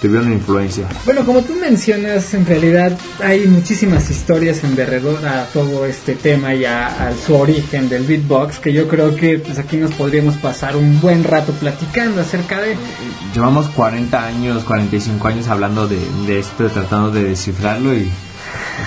[0.00, 0.86] tuvieron influencia.
[1.04, 6.54] Bueno, como tú mencionas, en realidad hay muchísimas historias en derredor a todo este tema
[6.54, 10.36] y a, a su origen del beatbox que yo creo que pues aquí nos podríamos
[10.36, 12.76] pasar un buen rato platicando acerca de...
[13.34, 18.10] Llevamos 40 años, 45 años hablando de, de esto, tratando de descifrarlo y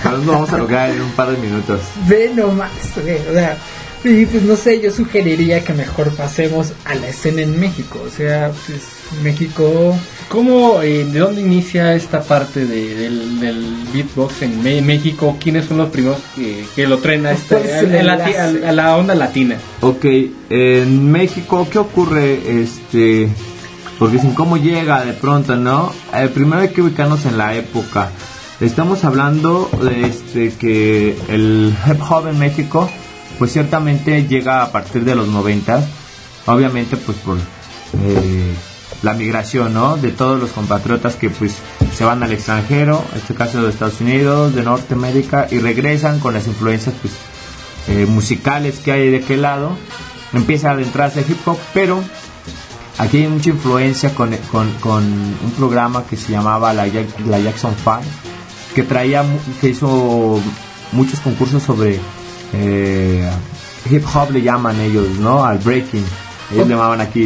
[0.03, 1.81] lo vamos a lograr en un par de minutos.
[2.07, 2.71] Ve nomás,
[3.03, 3.57] ve, o sea,
[4.03, 8.09] y pues no sé, yo sugeriría que mejor pasemos a la escena en México, o
[8.09, 8.81] sea, pues
[9.23, 9.95] México...
[10.29, 15.37] ¿Cómo, eh, de dónde inicia esta parte de- del, del beatbox en Me- México?
[15.39, 18.17] ¿Quiénes son los primeros que, que lo traen a, esta- ¿Cuál es el a- a
[18.17, 18.67] la, enlace?
[18.67, 19.57] a la onda latina?
[19.81, 20.05] Ok,
[20.49, 22.61] en México, ¿qué ocurre?
[22.63, 23.29] Este,
[23.99, 25.93] porque dicen, ¿cómo llega de pronto, no?
[26.15, 28.09] Eh, primero hay que ubicarnos en la época.
[28.59, 32.89] Estamos hablando de este, que el hip hop en México,
[33.39, 35.83] pues ciertamente llega a partir de los 90,
[36.47, 38.53] obviamente pues por eh,
[39.01, 39.97] la migración, ¿no?
[39.97, 41.53] De todos los compatriotas que pues
[41.95, 46.33] se van al extranjero, en este caso de Estados Unidos, de Norteamérica, y regresan con
[46.33, 47.13] las influencias pues,
[47.89, 49.75] eh, musicales que hay de aquel lado.
[50.33, 52.01] Empieza a adentrarse el hip hop, pero
[52.97, 56.85] aquí hay mucha influencia con, con- un programa que se llamaba la,
[57.27, 57.99] la Jackson 5,
[58.73, 59.23] que traía,
[59.61, 60.39] que hizo
[60.93, 61.99] muchos concursos sobre
[62.53, 63.29] eh,
[63.89, 65.43] hip hop, le llaman ellos, ¿no?
[65.43, 66.03] Al breaking.
[66.51, 67.23] Ellos llamaban aquí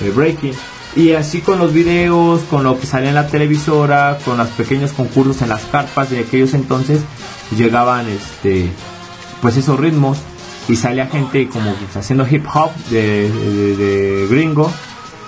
[0.00, 0.52] eh, breaking.
[0.96, 4.92] Y así con los videos, con lo que salía en la televisora, con los pequeños
[4.92, 7.00] concursos en las carpas de aquellos entonces,
[7.56, 8.70] llegaban este
[9.40, 10.18] pues esos ritmos
[10.68, 13.30] y salía gente como haciendo hip hop de,
[13.76, 14.70] de- gringo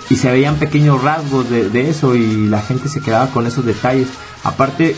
[0.09, 4.07] y se veían pequeños rasgos de, eso y la gente se quedaba con esos detalles.
[4.43, 4.95] Aparte,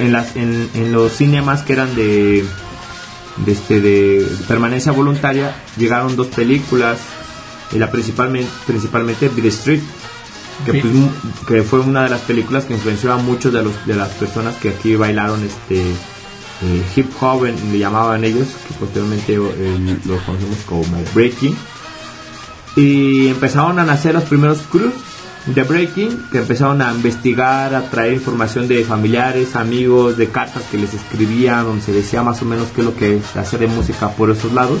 [0.00, 2.44] en, las, en los cinemas que eran de,
[3.38, 6.98] de, este, de permanencia voluntaria, llegaron dos películas,
[7.72, 9.80] y la principalmente, principalmente Beat Street,
[10.66, 10.94] que, pues,
[11.46, 14.56] que fue una de las películas que influenció a muchos de, los, de las personas
[14.56, 20.58] que aquí bailaron este eh, hip hop, le llamaban ellos, que posteriormente eh, lo conocemos
[20.66, 21.56] como breaking.
[22.76, 24.94] Y empezaron a nacer los primeros crews
[25.46, 30.78] de breaking, que empezaron a investigar, a traer información de familiares, amigos, de cartas que
[30.78, 33.66] les escribían, donde se decía más o menos qué es lo que es hacer de
[33.66, 34.80] música por esos lados.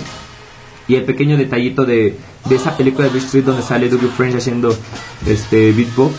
[0.88, 2.16] Y el pequeño detallito de,
[2.50, 4.76] esa película de Beat Street donde sale Dougie French haciendo
[5.26, 6.14] este beatbox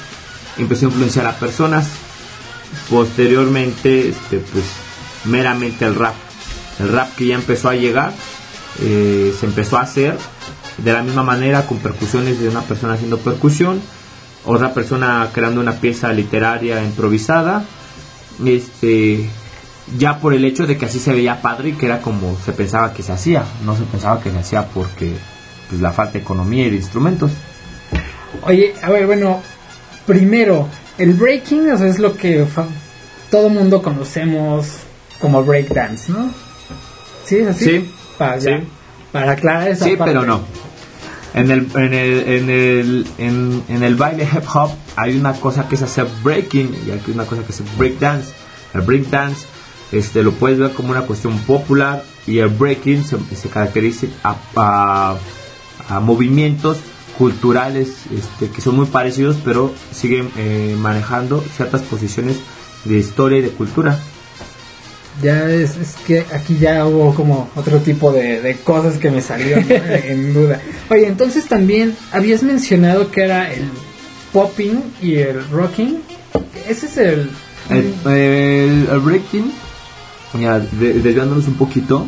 [0.58, 1.88] empezó a influenciar a personas.
[2.90, 4.66] Posteriormente, este, pues
[5.26, 6.16] meramente el rap.
[6.80, 8.14] El rap que ya empezó a llegar,
[8.82, 10.18] eh, se empezó a hacer
[10.78, 13.80] de la misma manera con percusiones de una persona haciendo percusión,
[14.46, 17.64] otra persona creando una pieza literaria improvisada.
[18.46, 19.30] Este,
[19.98, 22.52] ya por el hecho de que así se veía padre y que era como se
[22.54, 25.14] pensaba que se hacía, no se pensaba que se hacía porque
[25.70, 27.32] pues la falta de economía y de instrumentos.
[28.44, 29.42] Oye, a ver, bueno,
[30.08, 30.68] primero,
[30.98, 32.46] el breaking o sea, es lo que
[33.30, 34.68] todo mundo conocemos
[35.20, 36.30] como breakdance, ¿no?
[37.26, 37.66] ¿Sí es así?
[37.66, 38.64] Sí, Para, ya- sí.
[39.12, 40.14] para aclarar esa Sí, parte.
[40.14, 40.42] pero no.
[41.34, 43.08] En el, en el, en el,
[43.68, 47.26] en, el baile hip hop hay una cosa que es hacer breaking y aquí una
[47.26, 48.34] cosa que es hacer breakdance.
[48.74, 49.46] El breakdance
[49.92, 54.36] este, lo puedes ver como una cuestión popular y el breaking se, se caracteriza a,
[54.56, 55.16] a-
[55.90, 56.78] a movimientos
[57.18, 62.38] culturales este, que son muy parecidos pero siguen eh, manejando ciertas posiciones
[62.86, 64.00] de historia y de cultura.
[65.22, 69.22] Ya es, es que aquí ya hubo como otro tipo de, de cosas que me
[69.22, 69.76] salieron ¿no?
[69.76, 70.60] en duda.
[70.90, 73.70] Oye, entonces también habías mencionado que era el
[74.32, 76.00] popping y el rocking.
[76.68, 77.30] Ese es el...
[77.70, 79.52] El, el- el breaking,
[80.40, 82.06] ya, de- desviándonos un poquito,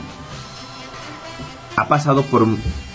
[1.78, 2.46] ha pasado por,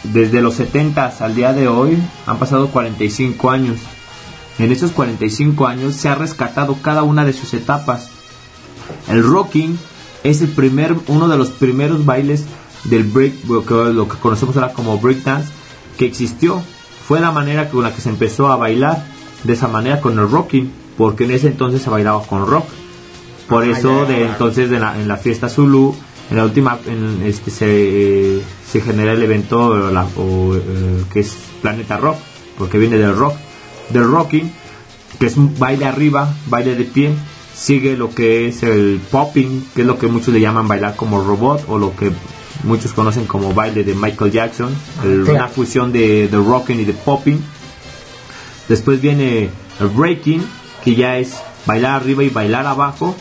[0.05, 1.97] desde los 70 al día de hoy,
[2.27, 3.79] han pasado 45 años.
[4.59, 8.11] En esos 45 años se ha rescatado cada una de sus etapas.
[9.09, 9.79] El rocking
[10.25, 12.45] es el primer, uno de los primeros bailes
[12.85, 15.51] del break, lo que, lo que conocemos ahora como breakdance,
[15.99, 16.62] que existió.
[17.07, 19.05] Fue la manera con la que se empezó a bailar,
[19.45, 22.64] de esa manera con el rocking, porque en ese entonces se bailaba con rock.
[23.49, 25.95] Por Ah, eso de entonces de la- en la fiesta Zulu,
[26.31, 28.41] en la última, en este se,
[28.71, 32.16] se genera el evento la- o, eh, que es Planeta Rock,
[32.57, 33.35] porque viene del rock,
[33.91, 34.53] del rocking,
[35.18, 37.11] que es un baile arriba, baile de pie,
[37.55, 41.22] sigue lo que es el popping, que es lo que muchos le llaman bailar como
[41.22, 42.11] robot, o lo que
[42.64, 44.74] muchos conocen como baile de Michael Jackson,
[45.05, 45.38] el- Claro.
[45.38, 47.38] una fusión de, de rocking y de popping.
[48.68, 50.42] Después viene el breaking,
[50.84, 51.34] que ya es
[51.66, 53.16] bailar arriba y bailar abajo.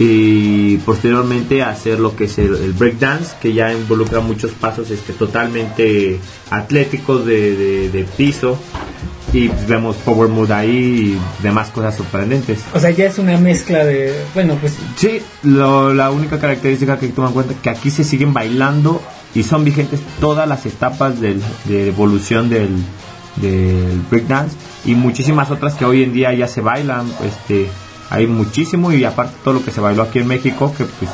[0.00, 5.12] Y posteriormente hacer lo que es el, el breakdance, que ya involucra muchos pasos este,
[5.12, 6.20] totalmente
[6.50, 8.58] atléticos de, de- de piso.
[9.32, 12.60] Y vemos Power Mode ahí y demás cosas sorprendentes.
[12.72, 14.14] O sea, ya es una mezcla de...
[14.32, 17.68] Bueno, pues Sí, lo- la única característica que hay que tomar en cuenta es que
[17.68, 19.02] aquí se siguen bailando
[19.34, 22.70] y son vigentes todas las etapas del- de evolución del,
[23.36, 24.56] del breakdance
[24.86, 27.06] y muchísimas otras que hoy en día ya se bailan.
[27.22, 27.68] Este,
[28.10, 31.10] hay muchísimo y aparte todo lo que se bailó aquí en México que pues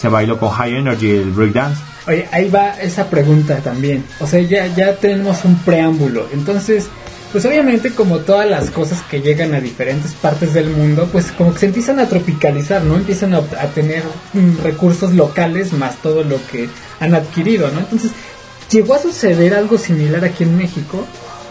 [0.00, 1.80] se bailó con High Energy el breakdance.
[2.06, 4.02] Oye, ahí va esa pregunta también.
[4.20, 6.26] O sea, ya, ya tenemos un preámbulo.
[6.32, 6.88] Entonces,
[7.32, 11.52] pues obviamente como todas las cosas que llegan a diferentes partes del mundo, pues como
[11.52, 12.96] que se empiezan a tropicalizar, ¿no?
[12.96, 14.02] Empiezan a, a tener
[14.32, 16.68] mm, recursos locales más todo lo que
[17.00, 17.80] han adquirido, ¿no?
[17.80, 18.12] Entonces,
[18.70, 21.04] ¿llegó a suceder algo similar aquí en México?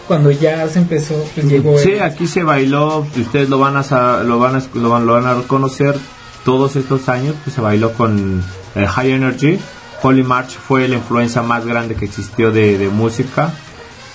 [0.08, 1.78] Cuando ya se empezó, pues llegó...
[1.78, 5.12] Sí, el- aquí se bailó, ustedes lo van a lo van a, lo van, lo
[5.12, 5.96] van a reconocer
[6.44, 8.42] todos estos años, pues se bailó con
[8.74, 9.58] el High Energy.
[10.02, 13.52] Holy March fue la influencia más grande que existió de, de música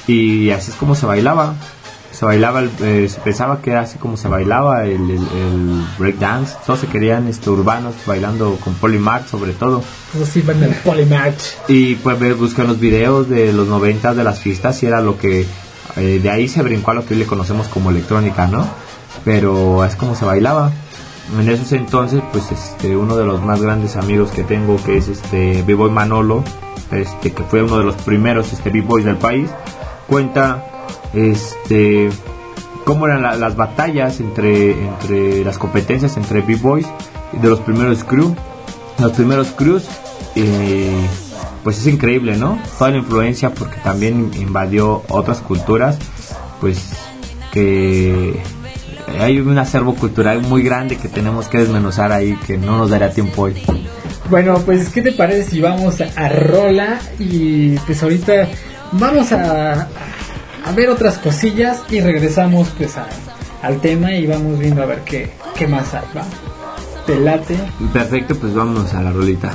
[0.08, 1.56] y así es como se bailaba.
[2.12, 5.82] se bailaba, el- eh, se pensaba que era así como se bailaba el, el, el
[5.98, 6.56] breakdance.
[6.66, 9.82] Todos se querían este, urbanos bailando con Polymark sobre todo.
[10.26, 10.42] Sí,
[10.84, 11.34] el.
[11.68, 15.48] Y pues busqué los videos de los 90 de las fiestas y era lo que
[15.96, 18.68] eh, de ahí se brincó a lo que hoy le conocemos como electrónica, ¿no?
[19.26, 20.72] Pero es como se bailaba.
[21.40, 25.08] En esos entonces, pues este uno de los más grandes amigos que tengo que es
[25.08, 26.44] este B-Boy Manolo,
[26.92, 29.50] este que fue uno de los primeros este B-Boys del país,
[30.08, 30.64] cuenta
[31.14, 32.10] este
[32.86, 36.88] cómo eran la- las batallas entre entre las competencias entre B-Boys
[37.34, 38.36] de los primeros crew.
[39.00, 39.86] Los primeros crews
[40.36, 40.92] eh,
[41.64, 45.98] pues es increíble no toda la influencia porque también invadió otras culturas
[46.60, 46.80] pues
[47.52, 48.40] que
[49.20, 53.12] hay un acervo cultural muy grande que tenemos que desmenuzar ahí que no nos daría
[53.12, 53.54] tiempo hoy.
[54.30, 57.00] Bueno, pues, ¿qué te parece si vamos a Rola?
[57.20, 58.48] Y pues ahorita
[58.94, 59.88] vamos a,
[60.66, 62.96] a ver otras cosillas y regresamos pues
[63.62, 66.24] al tema y vamos viendo a ver qué, qué más hay, ¿va?
[67.06, 67.58] Te late.
[67.92, 69.54] perfecto pues vámonos a la rolita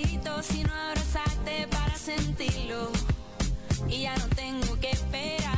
[0.00, 2.90] necesito sino abrazarte para sentirlo.
[3.88, 5.49] Y ya no tengo que esperar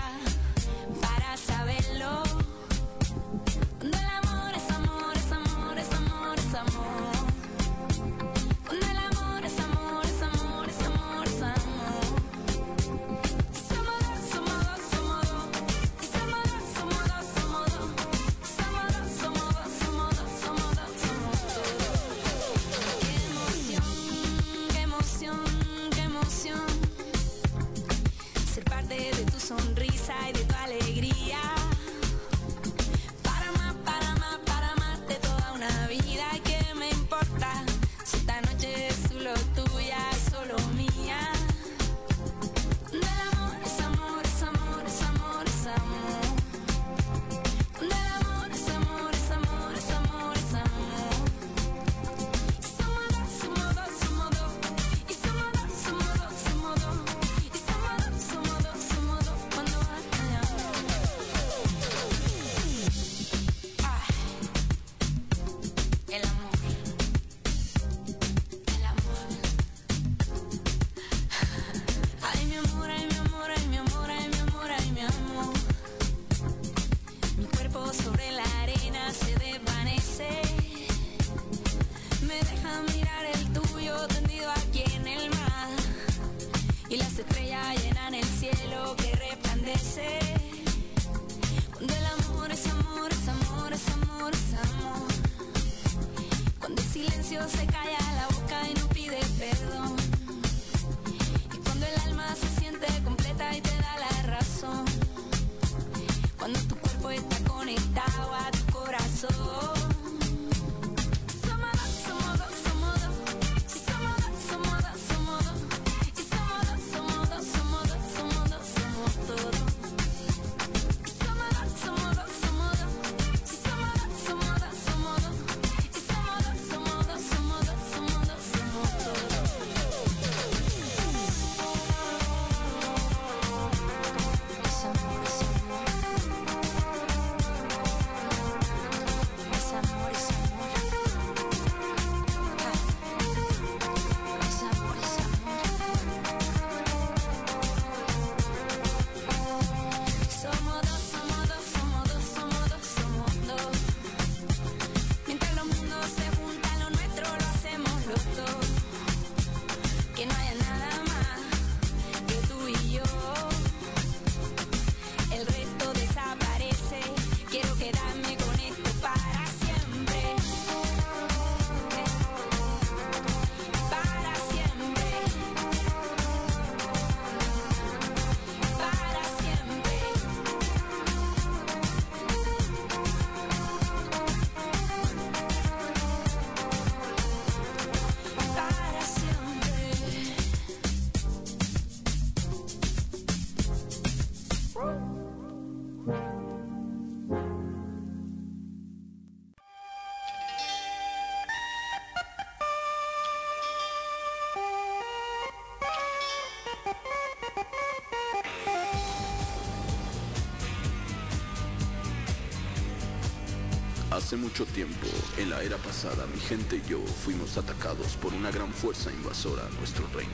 [214.32, 215.06] Hace mucho tiempo,
[215.36, 219.66] en la era pasada, mi gente y yo fuimos atacados por una gran fuerza invasora
[219.66, 220.32] a nuestro reino,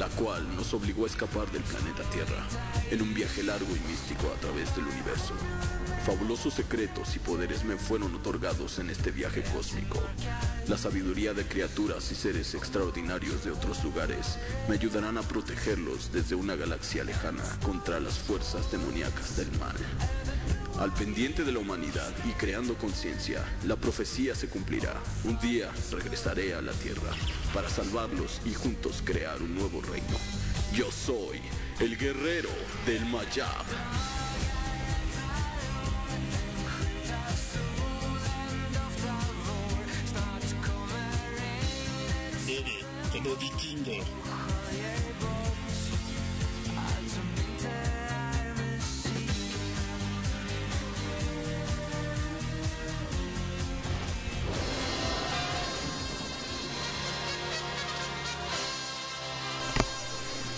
[0.00, 2.42] la cual nos obligó a escapar del planeta Tierra
[2.90, 5.34] en un viaje largo y místico a través del universo.
[6.06, 10.02] Fabulosos secretos y poderes me fueron otorgados en este viaje cósmico.
[10.66, 14.38] La sabiduría de criaturas y seres extraordinarios de otros lugares
[14.70, 19.76] me ayudarán a protegerlos desde una galaxia lejana contra las fuerzas demoníacas del mal.
[20.78, 24.94] Al pendiente de la humanidad y creando conciencia, la profecía se cumplirá.
[25.24, 27.10] Un día regresaré a la tierra
[27.52, 30.16] para salvarlos y juntos crear un nuevo reino.
[30.72, 31.40] Yo soy
[31.80, 32.50] el guerrero
[32.86, 34.17] del Mayab.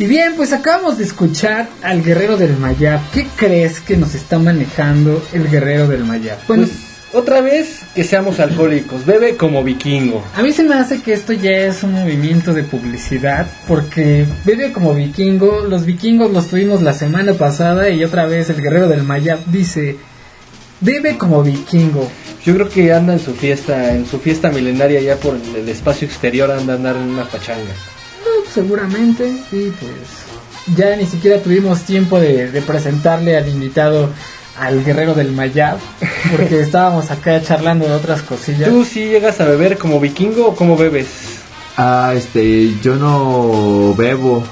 [0.00, 3.00] Y bien, pues acabamos de escuchar al guerrero del Mayab.
[3.12, 6.38] ¿Qué crees que nos está manejando el guerrero del Mayab?
[6.48, 6.78] Bueno, Pues
[7.12, 10.24] otra vez que seamos alcohólicos, bebe como vikingo.
[10.34, 14.72] a mí se me hace que esto ya es un movimiento de publicidad, porque bebe
[14.72, 19.02] como vikingo, los vikingos los tuvimos la semana pasada y otra vez el guerrero del
[19.02, 19.96] Mayab dice,
[20.80, 22.10] bebe como vikingo.
[22.46, 25.68] Yo creo que anda en su fiesta, en su fiesta milenaria ya por el, el
[25.68, 27.74] espacio exterior anda a andar en una pachanga.
[28.52, 34.10] Seguramente, y pues ya ni siquiera tuvimos tiempo de, de presentarle al invitado
[34.58, 35.78] al guerrero del Mayab,
[36.30, 38.68] porque estábamos acá charlando de otras cosillas.
[38.68, 41.06] ¿Tú sí llegas a beber como vikingo o como bebes?
[41.76, 44.44] Ah, este, yo no bebo.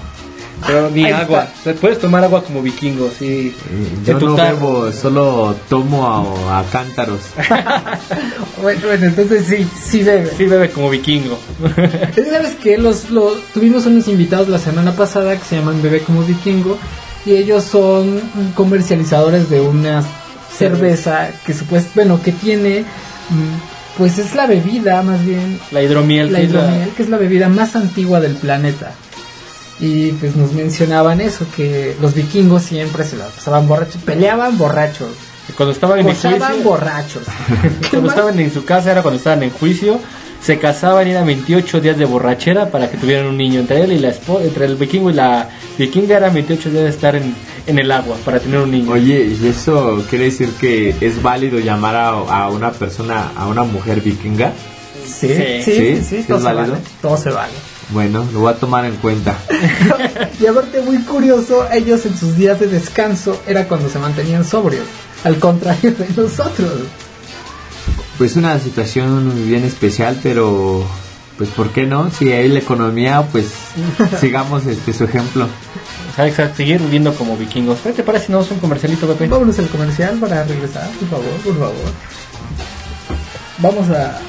[0.66, 1.44] Pero ni Ahí agua.
[1.44, 1.52] está.
[1.61, 3.54] O sea, puedes tomar agua como vikingo, sí.
[4.04, 6.06] De Yo tu no bebo, solo tomo
[6.50, 7.20] a, a cántaros.
[8.62, 10.32] Bueno, bueno, entonces sí, sí bebe.
[10.36, 11.38] Sí bebe como vikingo.
[12.30, 12.76] ¿Sabes qué?
[12.76, 16.76] Los, los, tuvimos unos invitados la semana pasada que se llaman Bebé como Vikingo
[17.24, 18.20] y ellos son
[18.56, 20.02] comercializadores de una
[20.56, 26.26] cerveza que supuest, bueno, que tiene, mm, pues es la bebida más bien, La hidromiel.
[26.28, 28.92] que la- hidromiel, que es la bebida más antigua del planeta.
[29.80, 35.10] Y pues nos mencionaban eso, que los vikingos siempre se la pasaban borrachos, peleaban borrachos,
[35.56, 36.30] Cuando estaban en juicio,
[36.64, 37.22] borrachos.
[37.90, 40.00] cuando estaban en su casa era cuando estaban en juicio,
[40.42, 43.60] se casaban y eran 28 días de borrachera para que tuvieran un niño.
[43.60, 45.48] Entre él y la esposa, entre el vikingo y la
[45.78, 47.34] vikinga eran 28 días de estar en,
[47.66, 48.90] en el agua para tener un niño.
[48.92, 53.62] Oye, ¿y eso quiere decir que es válido llamar a, a una persona, a una
[53.64, 54.52] mujer vikinga?
[55.06, 55.62] Sí, sí, Sí.
[55.62, 55.96] sí, ¿Sí?
[55.96, 56.72] sí, ¿Sí todo es se válido?
[56.74, 57.52] vale, todo se vale.
[57.91, 59.39] Bueno, lo voy a tomar en cuenta.
[60.41, 64.84] Y aparte muy curioso, ellos en sus días de descanso era cuando se mantenían sobrios,
[65.24, 66.72] al contrario de nosotros.
[68.16, 70.84] Pues una situación bien especial, pero
[71.36, 72.11] pues ¿por qué no?
[72.11, 73.47] Si hay la economía, pues
[74.20, 75.45] sigamos este su ejemplo.
[75.45, 77.78] O sea, exacto, seguir viviendo como vikingos.
[77.82, 79.26] ¿Qué te parece si no es un comercialito, Pepe?
[79.26, 81.93] Vámonos al comercial para regresar, por favor, por favor.
[83.59, 84.20] Vamos a...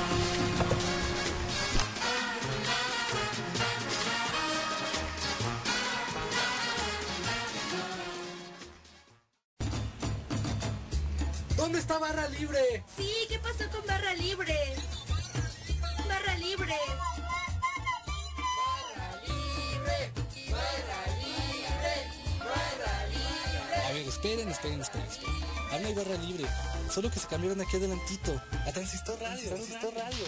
[26.90, 28.42] Solo que se cambiaron aquí adelantito.
[28.66, 30.26] A Transistor Radio, Transistor Radio.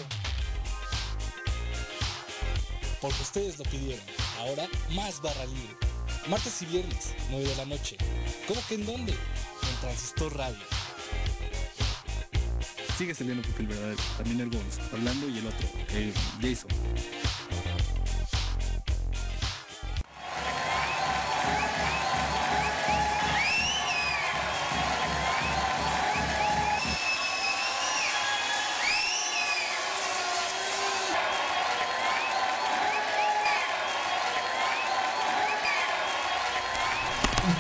[3.01, 4.03] Porque ustedes lo pidieron.
[4.39, 5.76] Ahora, más Barra Libre.
[6.28, 7.97] Martes y viernes, 9 de la noche.
[8.47, 9.12] ¿Cómo que en dónde?
[9.12, 10.64] En Transistor Radio.
[12.95, 16.70] Sigue saliendo Pepe el verdadero, también el Gonz, Orlando y el otro, el Jason.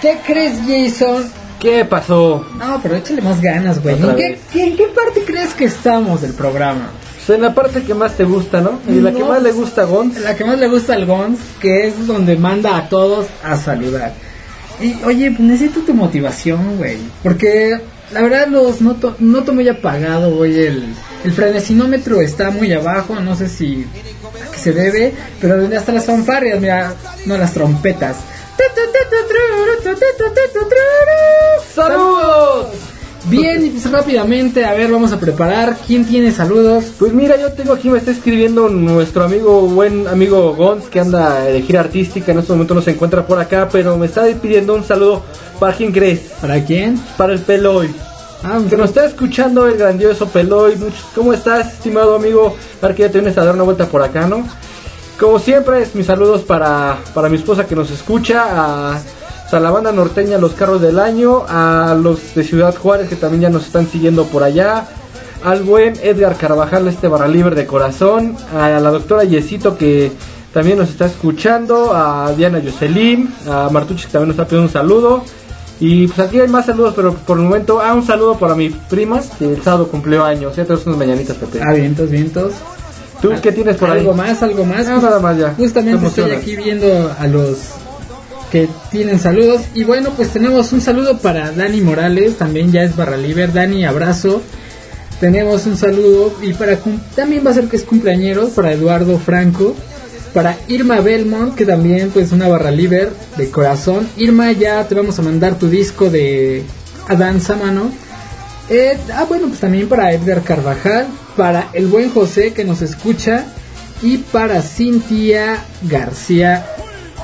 [0.01, 1.31] ¿Qué crees, Jason?
[1.59, 2.43] ¿Qué pasó?
[2.57, 3.95] No, pero échale más ganas, güey.
[3.95, 6.89] ¿En qué, en qué parte crees que estamos del programa?
[7.15, 8.79] Pues en la parte que más te gusta, ¿no?
[8.87, 10.17] Y la que más le gusta a Gonz.
[10.21, 14.11] La que más le gusta al Gons, que es donde manda a todos a saludar.
[14.81, 16.97] Y oye, pues necesito tu motivación, güey.
[17.21, 17.79] Porque
[18.11, 20.65] la verdad los noto, noto muy apagado, güey.
[20.65, 23.85] El, el frenesinómetro está muy abajo, no sé si
[24.47, 26.95] a qué se debe, pero donde hasta las fanfarrias, mira,
[27.27, 28.15] no las trompetas.
[31.73, 32.67] ¡Saludos!
[33.25, 35.77] Bien, y pues rápidamente, a ver, vamos a preparar.
[35.85, 36.85] ¿Quién tiene saludos?
[36.97, 41.41] Pues mira, yo tengo aquí, me está escribiendo nuestro amigo, buen amigo Gons, que anda
[41.41, 44.73] de gira artística, en este momento no se encuentra por acá, pero me está pidiendo
[44.73, 45.23] un saludo
[45.59, 46.19] para quién crees.
[46.41, 46.99] ¿Para quién?
[47.15, 47.93] Para el Peloy.
[48.43, 50.75] Ah, que nos está escuchando el grandioso Peloy.
[51.13, 52.55] ¿Cómo estás, estimado amigo?
[52.81, 54.47] A ver que ya te vienes a dar una vuelta por acá, ¿no?
[55.21, 58.99] Como siempre, es mis saludos para, para mi esposa que nos escucha, a,
[59.51, 63.43] a la banda norteña Los Carros del Año, a los de Ciudad Juárez que también
[63.43, 64.87] ya nos están siguiendo por allá,
[65.43, 70.11] al buen Edgar Carvajal, este barra libre de corazón, a la doctora Yesito que
[70.55, 74.73] también nos está escuchando, a Diana Jocelyn, a Martucci que también nos está pidiendo un
[74.73, 75.23] saludo.
[75.79, 78.69] Y pues aquí hay más saludos, pero por el momento, ah, un saludo para mi
[78.69, 81.61] prima, que el sábado cumplió años, ya tenemos unas mañanitas, Pepe.
[81.61, 82.53] Ah, vientos, vientos.
[83.21, 83.99] ¿Tú qué tienes por ahí?
[83.99, 84.87] Algo más, algo más.
[84.87, 85.53] Ah, nada más ya.
[85.57, 87.57] Justamente Te estoy aquí viendo a los
[88.51, 89.61] que tienen saludos.
[89.73, 93.47] Y bueno, pues tenemos un saludo para Dani Morales, también ya es barra libre.
[93.47, 94.41] Dani, abrazo.
[95.19, 96.79] Tenemos un saludo y para
[97.15, 99.75] también va a ser que es cumpleañero para Eduardo Franco.
[100.33, 104.07] Para Irma Belmont, que también pues una barra libre de corazón.
[104.17, 106.63] Irma, ya te vamos a mandar tu disco de
[107.07, 107.91] Adán Samano.
[108.69, 113.45] Eh, ah, bueno, pues también para Edgar Carvajal, para el buen José que nos escucha
[114.01, 116.65] y para Cintia García.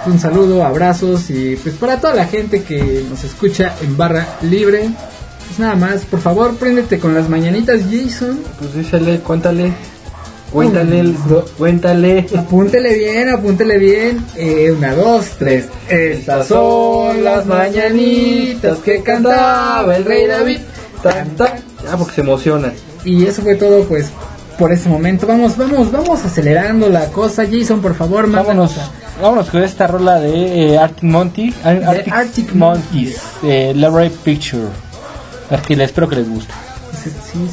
[0.06, 4.90] Un saludo, abrazos y pues para toda la gente que nos escucha en barra libre.
[5.48, 8.40] Pues nada más, por favor, préndete con las mañanitas, Jason.
[8.60, 9.72] Pues dísele, cuéntale.
[10.52, 11.16] Cuéntale, el-
[11.58, 12.26] cuéntale.
[12.38, 14.24] Apúntele bien, apúntele bien.
[14.38, 15.66] Eh, una, dos, tres.
[15.90, 20.60] Estas son las mañanitas que cantaba el rey David.
[21.04, 21.54] Tan, tan.
[21.92, 22.72] Ah, porque se emociona.
[23.08, 24.10] Y eso fue todo, pues,
[24.60, 25.26] por ese momento.
[25.28, 27.44] Vamos, vamos, vamos acelerando la cosa.
[27.50, 28.74] Jason, por favor, Vámonos,
[29.22, 34.68] vámonos con esta rola de eh, Arctic Monty, Ar- Arctic, Arctic Monkeys, de Leroy Picture.
[35.50, 36.54] Aquí les espero que les guste.
[37.04, 37.50] Sí, sí.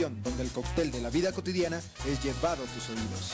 [0.00, 3.32] Sección donde el cóctel de la vida cotidiana es llevado a tus oídos.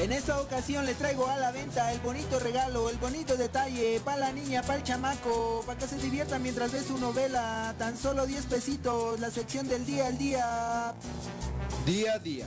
[0.00, 4.18] En esta ocasión le traigo a la venta el bonito regalo, el bonito detalle, para
[4.18, 7.74] la niña, para el chamaco, para que se divierta mientras ve su novela.
[7.78, 10.94] Tan solo 10 pesitos, la sección del día al día.
[11.86, 12.46] Día a día.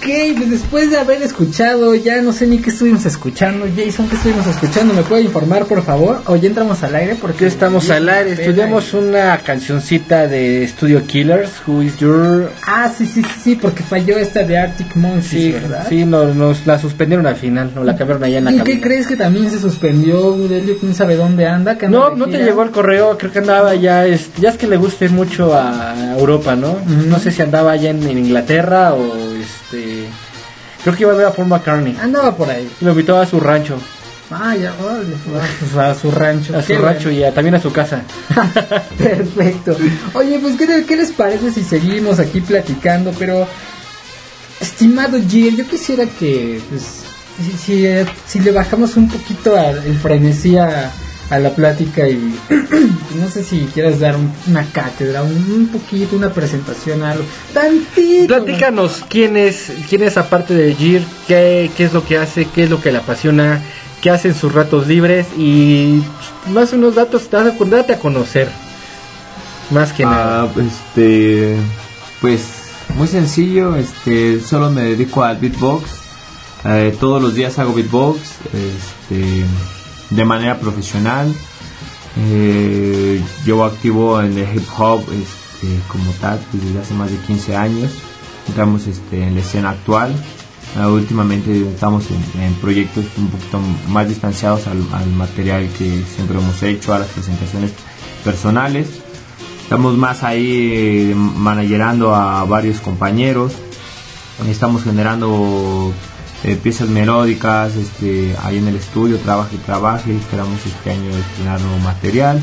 [0.00, 0.06] Ok,
[0.38, 3.66] pues después de haber escuchado, ya no sé ni qué estuvimos escuchando.
[3.76, 4.94] Jason, ¿qué estuvimos escuchando?
[4.94, 6.22] ¿Me puede informar, por favor?
[6.26, 11.50] O ya entramos al aire porque estamos al aire, estudiamos una cancioncita de Studio Killers,
[11.66, 12.50] Who is Your...
[12.66, 15.86] Ah, sí, sí, sí, sí, porque falló esta de Arctic Monkeys, Sí, ¿verdad?
[15.86, 18.62] sí, nos, nos la suspendieron al final, nos la cambiaron allá en la ¿Y qué
[18.62, 18.80] cabina.
[18.82, 20.78] crees que también se suspendió, Budelio?
[20.80, 21.76] ¿Quién sabe dónde anda?
[21.76, 24.66] ¿Que No, no te llegó el correo, creo que andaba ya, es, ya es que
[24.66, 26.76] le guste mucho a Europa, ¿no?
[27.06, 29.29] No sé si andaba allá en, en Inglaterra o este...
[30.82, 31.96] Creo que iba a ver a Paul McCartney.
[32.00, 32.70] Andaba por ahí.
[32.80, 33.78] Lo invitó a su rancho,
[34.32, 36.56] Ah, ya, pues, a su rancho.
[36.56, 38.02] a su Qué rancho y a- también a su casa.
[38.98, 39.76] Perfecto.
[40.14, 43.12] Oye, pues, ¿qué, les parece si seguimos aquí platicando?
[43.18, 43.46] Pero,
[44.60, 46.82] estimado Gil, yo quisiera que, pues,
[47.44, 50.92] si, si, si le bajamos un poquito al el frenesí a,
[51.30, 52.36] a la plática y
[53.20, 57.24] no sé si quieres dar un- una cátedra, un, un poquito, una presentación, algo.
[57.54, 58.26] Tantito.
[58.26, 62.64] Platícanos quién es, quién es aparte de Gir, qué, qué es lo que hace, qué
[62.64, 63.62] es lo que le apasiona,
[64.02, 66.02] qué hace en sus ratos libres y
[66.52, 68.48] más unos datos, date a- conocer.
[69.70, 70.42] Más que nada.
[70.42, 71.54] Ah, este,
[72.20, 72.40] pues
[72.96, 75.88] muy sencillo, este, solo me dedico al beatbox.
[76.64, 78.18] Eh, todos los días hago beatbox,
[78.52, 79.44] este,
[80.10, 81.32] de manera profesional.
[82.16, 87.56] Eh, llevo activo en el hip hop, este, como tal, desde hace más de 15
[87.56, 87.90] años.
[88.48, 90.12] Entramos este, en la escena actual.
[90.76, 93.58] Ah, últimamente estamos en, proyectos un poquito
[93.88, 97.72] más distanciados al, al material que siempre hemos hecho, a las presentaciones
[98.24, 98.88] personales.
[99.62, 103.52] Estamos más ahí eh, managerando a varios compañeros.
[104.48, 105.92] Estamos generando
[106.44, 110.10] eh, piezas melódicas este, ahí en el estudio, trabaja y trabaja.
[110.10, 112.40] y Esperamos este año estrenar nuevo material.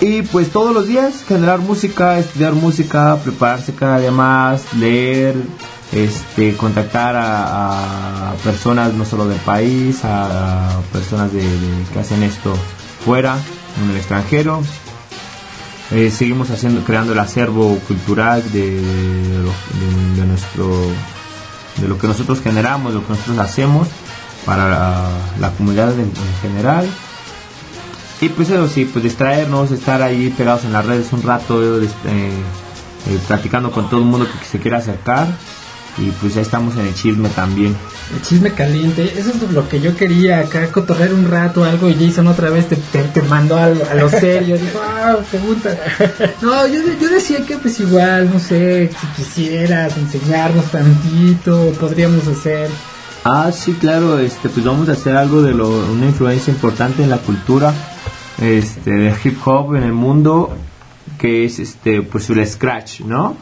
[0.00, 5.36] Y pues todos los días generar música, estudiar música, prepararse cada día más, leer,
[5.92, 11.44] este, contactar a, personas no solo del país, a, personas de,
[11.92, 12.54] que hacen esto
[13.04, 13.36] fuera,
[13.82, 14.62] en el extranjero.
[15.92, 18.80] Eh, seguimos haciendo, creando el acervo cultural de
[20.26, 20.86] nuestro,
[21.76, 23.88] de lo que nosotros generamos, lo que nosotros hacemos
[24.44, 25.08] para
[25.38, 26.88] la, comunidad en, en general.
[28.20, 31.88] Y pues eso sí, pues distraernos, estar ahí pegados en las redes un rato, eh,
[32.06, 35.26] eh, platicando con todo el mundo que se quiera acercar.
[35.98, 37.76] Y pues ya estamos en el chisme también.
[38.14, 41.94] El chisme caliente, eso es lo que yo quería, acá cotorrear un rato algo y
[41.94, 45.76] Jason otra vez te, te, te mandó a, a lo serio, dijo, ah, pregunta.
[46.40, 52.70] No, yo, yo decía que pues igual, no sé, si quisieras enseñarnos tantito, podríamos hacer.
[53.24, 57.10] Ah, sí, claro, este, pues vamos a hacer algo de lo, una influencia importante en
[57.10, 57.72] la cultura
[58.40, 60.56] este, de hip hop en el mundo,
[61.18, 63.36] que es este, pues el scratch, ¿no?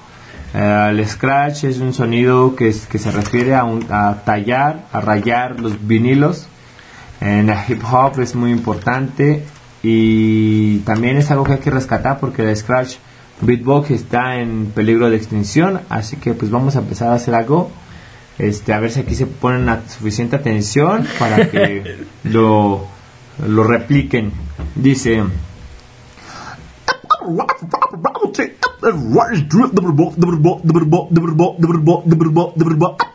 [0.54, 4.86] Eh, el scratch es un sonido que, es- que se refiere a, un- a tallar,
[4.92, 6.46] a rayar los vinilos.
[7.20, 9.44] En el hip hop es muy importante
[9.82, 12.96] y también es algo que hay que rescatar porque el scratch
[13.42, 17.70] beatbox está en peligro de extinción, así que pues vamos a empezar a hacer algo
[18.38, 22.86] este, a ver si aquí se ponen a suficiente atención para que lo,
[23.46, 24.32] lo repliquen.
[24.74, 25.22] Dice.
[28.82, 32.64] Rogers drip the bubble, the bubble, the bubble, the bubble, the bubble, the bubble, the
[32.64, 33.10] bubble,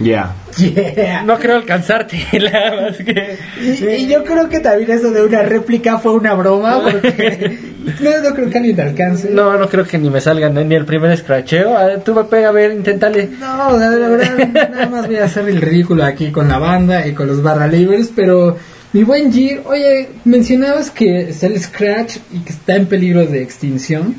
[0.00, 0.34] Ya.
[0.56, 0.94] Yeah.
[0.94, 1.22] Yeah.
[1.22, 2.16] No creo alcanzarte.
[2.32, 3.38] La más que...
[3.60, 7.58] y, y, yo creo que también eso de una réplica fue una broma, porque
[8.00, 9.30] no, no, creo que ni te alcance.
[9.30, 11.76] No, no creo que ni me salgan ni el primer escracheo.
[11.76, 13.28] A ver, tú, a ver, inténtale.
[13.38, 17.12] No, la verdad, nada más voy a hacer el ridículo aquí con la banda y
[17.12, 18.56] con los barra libres, pero
[18.92, 23.42] mi buen G, oye, mencionabas que está el Scratch y que está en peligro de
[23.42, 24.16] extinción.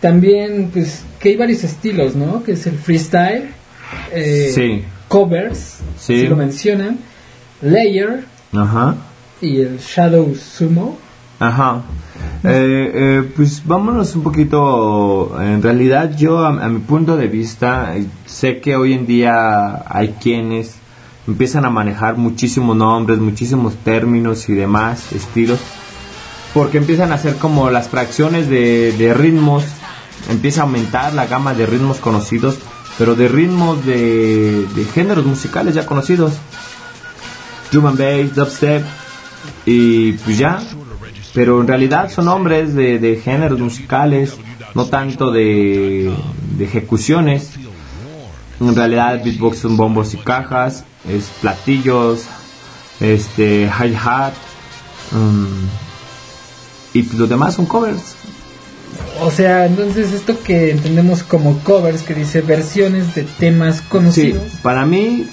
[0.00, 2.42] También, pues, que hay varios estilos, ¿no?
[2.42, 3.48] Que es el freestyle,
[4.12, 4.84] eh, Sí.
[5.08, 6.20] covers, Sí.
[6.20, 6.98] si lo mencionan,
[7.62, 8.96] layer Ajá.
[9.40, 10.98] y el shadow sumo.
[11.40, 11.82] Ajá.
[12.44, 15.36] Eh, eh, pues vámonos un poquito.
[15.40, 19.82] En realidad, yo, a, a mi punto de vista, eh, sé que hoy en día
[19.88, 20.74] hay quienes
[21.28, 25.60] empiezan a manejar muchísimos nombres, muchísimos términos y demás estilos,
[26.54, 29.64] porque empiezan a hacer como las fracciones de, ritmos,
[30.30, 32.58] empieza a aumentar la gama de ritmos conocidos,
[32.96, 36.32] pero de ritmos de, de géneros musicales ya conocidos.
[37.70, 38.84] Drum and bass, dubstep
[39.66, 40.60] y pues ya.
[41.34, 44.34] Pero en realidad son nombres de, de géneros musicales,
[44.74, 46.10] no tanto de,
[46.56, 47.57] de ejecuciones.
[48.60, 52.22] En realidad beatbox son bombos y cajas, es platillos,
[53.00, 54.32] este hi-hat
[55.12, 55.66] mm,
[56.94, 58.14] y pues los demás son covers.
[59.20, 64.42] O sea, entonces esto que entendemos como covers, que dice versiones de temas Sí, conocidos.
[64.62, 65.26] para mí,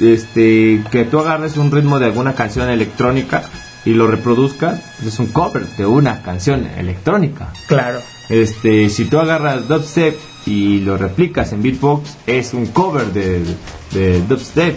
[0.00, 3.44] este, que tú agarres un ritmo de alguna canción electrónica
[3.84, 7.52] y lo reproduzcas, pues es un cover de una canción electrónica.
[7.68, 8.00] Claro.
[8.30, 10.16] Este, si tú agarras dubstep
[10.46, 13.42] y lo replicas en beatbox, es un cover de,
[13.92, 14.76] de dubstep.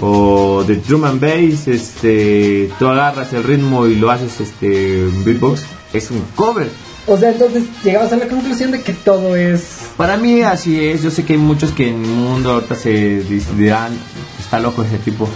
[0.00, 5.24] O de drum and bass, este, tú agarras el ritmo y lo haces este, en
[5.24, 6.68] beatbox, es un cover.
[7.08, 9.78] O sea, entonces llegabas a la conclusión de que todo es...
[9.96, 13.22] Para mí así es, yo sé que hay muchos que en el mundo ahorita se
[13.56, 13.92] dirán,
[14.38, 15.28] está loco ese tipo,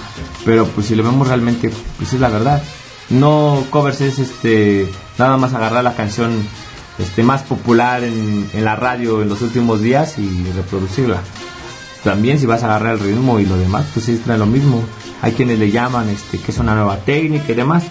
[0.45, 2.63] pero pues si lo vemos realmente, pues es la verdad.
[3.09, 4.87] No covers es este,
[5.19, 6.47] nada más agarrar la canción
[7.03, 11.21] este, más popular en, en la radio en los últimos días y reproducirla.
[12.05, 14.83] También si vas a agarrar el ritmo y lo demás, pues es lo mismo.
[15.21, 17.85] Hay quienes le llaman este, que es una nueva técnica y demás.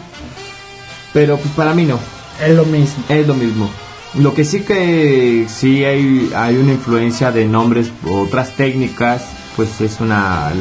[1.13, 1.99] Pero pues para mí no.
[2.45, 3.03] Es lo mismo.
[3.07, 3.69] Es lo mismo.
[4.15, 9.23] Lo que sí que sí hay, hay una influencia de nombres, otras técnicas,
[9.55, 10.51] pues es una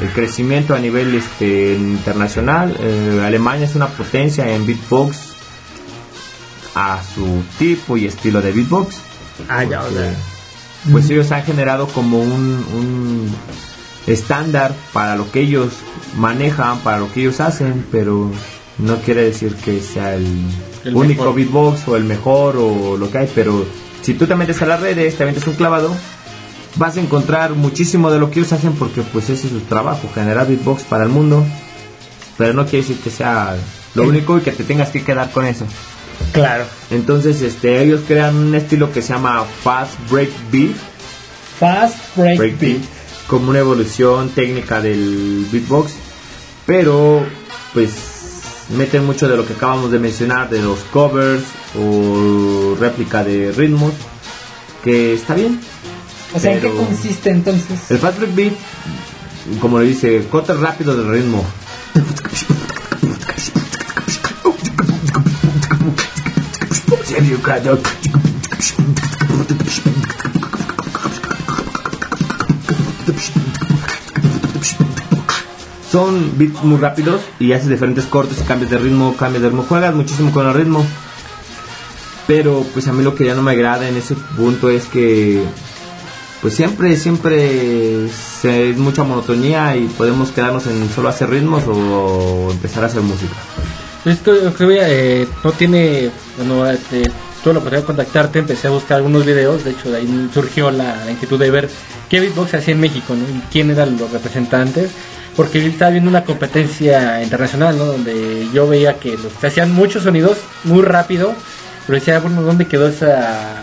[0.00, 2.76] el crecimiento a nivel este internacional.
[2.78, 5.37] Eh, Alemania es una potencia en beatbox
[6.78, 8.96] a su tipo y estilo de beatbox.
[9.48, 10.14] Ah, ya, o sea.
[10.92, 13.36] Pues ellos han generado como un, un
[14.06, 15.72] estándar para lo que ellos
[16.16, 18.30] manejan, para lo que ellos hacen, pero
[18.78, 20.26] no quiere decir que sea el,
[20.84, 21.34] El único mejor.
[21.34, 23.66] beatbox o el mejor o lo que hay, pero
[24.02, 25.94] si tú te metes a las redes, te metes un clavado,
[26.76, 30.08] vas a encontrar muchísimo de lo que ellos hacen porque pues ese es su trabajo,
[30.14, 31.44] generar beatbox para el mundo,
[32.36, 33.56] pero no quiere decir que sea
[33.96, 35.66] lo único y que te tengas que quedar con eso.
[36.32, 36.64] Claro.
[36.90, 40.76] Entonces, este, ellos crean un estilo que se llama Fast Break Beat,
[41.58, 42.78] Fast break, break beat.
[42.78, 42.88] beat,
[43.26, 45.92] como una evolución técnica del beatbox,
[46.66, 47.24] pero
[47.72, 47.90] pues
[48.76, 51.42] meten mucho de lo que acabamos de mencionar, de los covers
[51.76, 53.92] o réplica de ritmos,
[54.84, 55.60] que está bien.
[56.34, 57.90] O sea, ¿en qué consiste entonces?
[57.90, 58.52] El fast break beat,
[59.60, 61.44] como le dice, corte rápido del ritmo.
[75.90, 79.64] Son beats muy rápidos y haces diferentes cortes y cambios de ritmo, cambios de ritmo,
[79.68, 80.84] juegas muchísimo con el ritmo.
[82.26, 85.42] Pero pues a mí lo que ya no me agrada en ese punto es que
[86.40, 92.84] pues siempre, siempre es mucha monotonía y podemos quedarnos en solo hacer ritmos o empezar
[92.84, 93.34] a hacer música.
[94.08, 97.02] Esto que eh, no tiene, bueno, este,
[97.42, 101.10] tuve la oportunidad de contactarte, empecé a buscar algunos videos, de hecho ahí surgió la,
[101.10, 101.68] inquietud de ver
[102.08, 103.24] qué beatbox hacía en México, ¿no?
[103.24, 104.90] Y quién eran los representantes,
[105.36, 107.84] porque estaba viendo una competencia internacional, ¿no?
[107.84, 111.34] Donde yo veía que se hacían muchos sonidos muy rápido,
[111.86, 113.62] pero decía, bueno, ¿dónde quedó esa,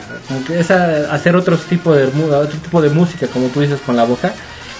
[0.50, 4.34] esa, hacer otro tipo de, otro tipo de música, como tú dices, con la boca?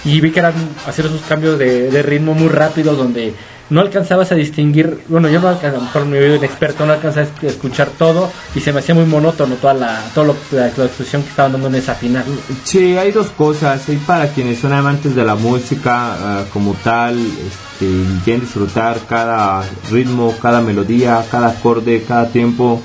[0.04, 0.54] Y vi que eran
[0.86, 3.34] hacer esos cambios de, de ritmo muy rápidos, donde
[3.70, 6.92] no alcanzabas a distinguir, bueno, yo no alcanzaba, a lo mejor mi oído inexperto no
[6.92, 10.70] alcanzaba a escuchar todo y se me hacía muy monótono toda la, toda la, la
[10.70, 12.24] que estaban dando en esa final.
[12.64, 13.88] Sí, hay dos cosas.
[13.88, 19.00] Hay para quienes son amantes de la música ah, como tal, este, y quieren disfrutar
[19.08, 22.80] cada ritmo, cada melodía, cada acorde, cada tiempo.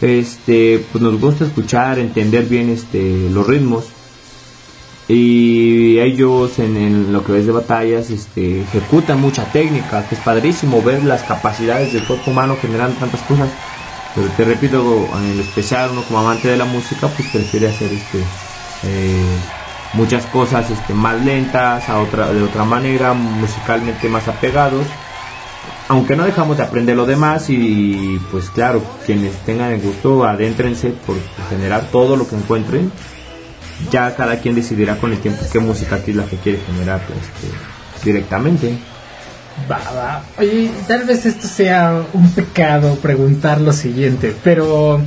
[0.00, 3.86] Este, pues nos gusta escuchar, entender bien este, los ritmos.
[5.12, 10.80] Y ellos en, lo que ves de batallas este, ejecutan mucha técnica, que es padrísimo
[10.82, 13.48] ver las capacidades del cuerpo humano generando tantas cosas.
[14.14, 18.18] Pero te repito, en especial uno como amante de la música, pues prefiere hacer este
[18.84, 19.36] eh,
[19.94, 24.86] muchas cosas este, más lentas, a otra, de otra manera, musicalmente más apegados.
[25.88, 30.90] Aunque no dejamos de aprender lo demás y pues claro, quienes tengan el gusto, adéntrense
[31.04, 31.16] por
[31.48, 32.92] generar todo lo que encuentren
[33.90, 38.04] ya cada quien decidirá con el tiempo qué música es la que quiere generar este,
[38.04, 38.78] directamente.
[39.70, 40.22] Va, va.
[40.38, 45.00] Oye, tal vez esto sea un pecado preguntar lo siguiente, pero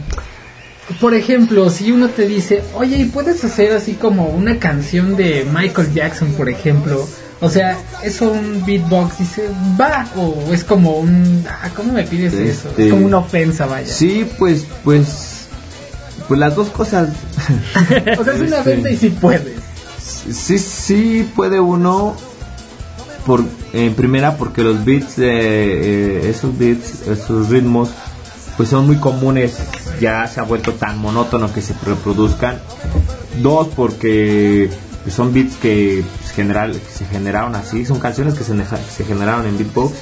[1.00, 5.48] por ejemplo, si uno te dice, oye, ¿y puedes hacer así como una canción de
[5.52, 7.08] Michael Jackson, por ejemplo?
[7.40, 9.20] O sea, ¿es un beatbox?
[9.20, 11.46] Dice, va, o es como un.
[11.48, 12.70] Ah, ¿Cómo me pides eso?
[12.70, 13.88] Este, Es como una ofensa, vaya.
[13.88, 15.33] Sí, pues, pues,
[16.28, 17.10] pues las dos cosas.
[18.20, 19.60] O sea, es una Este, ofensa y sí puedes.
[20.00, 22.16] Sí, sí puede uno,
[23.26, 23.44] por,
[23.74, 27.90] en primera porque los beats, eh, eh, esos beats, esos ritmos,
[28.58, 29.58] pues son muy comunes,
[30.00, 32.60] ya se ha vuelto tan monótono que se reproduzcan.
[33.42, 34.70] Dos, porque
[35.10, 36.04] son beats que,
[36.36, 39.94] general, que se generaron así, son canciones que se, se generaron en beatbox.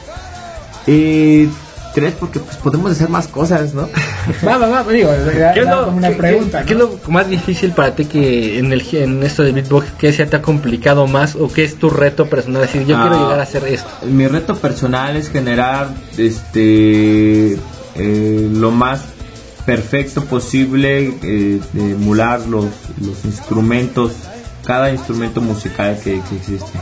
[0.88, 1.48] Y
[1.94, 3.88] tres, porque pues podemos hacer más cosas, ¿no?
[4.48, 5.10] Va, va, va, digo,
[5.54, 6.60] ¿Qué es lo, como una qué- pregunta.
[6.62, 9.92] qué- qué es lo más difícil para ti que en el en esto de beatbox
[9.98, 13.16] que se te ha complicado más o qué es tu reto personal decir yo quiero
[13.16, 17.54] Ah, llegar a hacer esto Mi reto personal es generar este
[17.96, 19.02] eh, lo más
[19.66, 22.66] perfecto posible, eh, de emular los,
[23.00, 24.14] los instrumentos,
[24.66, 26.80] cada instrumento musical que, que existe.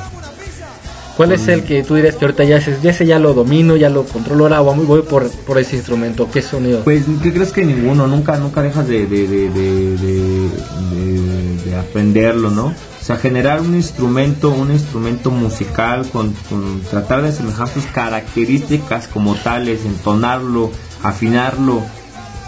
[1.19, 3.75] ¿Cuál es el que tú dirías que ahorita ya ese, ya ese ya lo domino,
[3.75, 6.29] ya lo controlo, ahora voy, voy por, por ese instrumento?
[6.31, 6.81] ¿Qué sonido?
[6.85, 8.07] Pues, ¿qué crees que ninguno?
[8.07, 10.49] Nunca, nunca dejas de, de, de, de, de-
[10.95, 12.67] de- de aprenderlo, ¿no?
[12.67, 19.09] O sea, generar un instrumento, un instrumento musical con, con tratar de asemejar sus características
[19.09, 20.71] como tales, entonarlo,
[21.03, 21.79] afinarlo,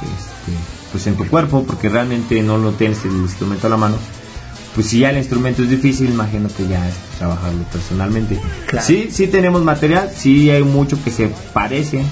[0.02, 0.58] este,
[0.94, 3.96] pues en tu cuerpo, porque realmente no lo tienes el instrumento a la mano.
[4.74, 6.82] Pues si ya el instrumento es difícil, imagínate ya
[7.18, 8.40] trabajarlo personalmente.
[8.68, 8.86] Claro.
[8.86, 12.04] Sí, sí tenemos material, sí hay mucho que se parece,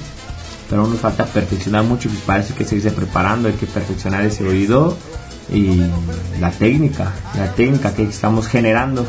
[0.70, 4.46] pero aún nos falta perfeccionar mucho, pues parece que seguirse preparando, hay que perfeccionar ese
[4.46, 4.98] oído
[5.54, 5.82] y
[6.40, 9.08] la técnica, la técnica que estamos generando.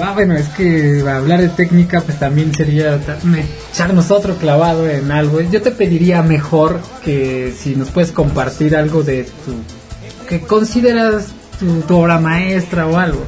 [0.00, 2.98] Va, bueno, es que hablar de técnica pues también sería
[3.72, 5.40] echarnos otro clavado en algo.
[5.42, 10.26] Yo te pediría mejor que si nos puedes compartir algo de tu...
[10.28, 13.24] que consideras tu, tu obra maestra o algo.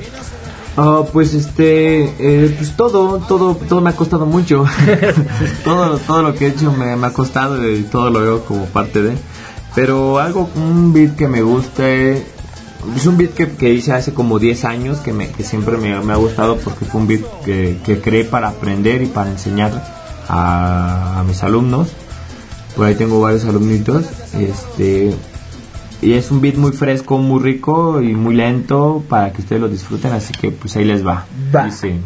[0.76, 4.64] Ah, pues este, eh, pues todo, todo, todo me ha costado mucho.
[5.64, 8.64] todo, todo lo que he hecho me, me ha costado y todo lo veo como
[8.66, 9.12] parte de.
[9.74, 12.24] Pero algo, un beat que me gusta, eh,
[12.96, 15.98] es un beat que, que hice hace como 10 años que, me, que siempre me,
[16.00, 19.72] me ha gustado porque fue un beat que, que creé para aprender y para enseñar
[20.28, 21.88] a, a mis alumnos.
[22.76, 24.06] Por ahí tengo varios alumnitos.
[24.32, 25.14] Este,
[26.03, 29.69] y es un beat muy fresco, muy rico y muy lento para que ustedes lo
[29.69, 31.27] disfruten, así que pues ahí les va.
[31.55, 31.65] Va.
[31.65, 32.01] Dice,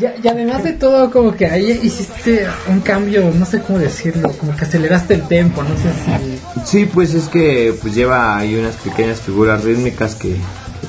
[0.00, 4.32] Ya- y además de todo, como que ahí hiciste un cambio, no sé cómo decirlo,
[4.32, 6.64] como que aceleraste el tempo, no sé si...
[6.64, 10.36] Sí, pues es que pues lleva ahí unas pequeñas figuras rítmicas que,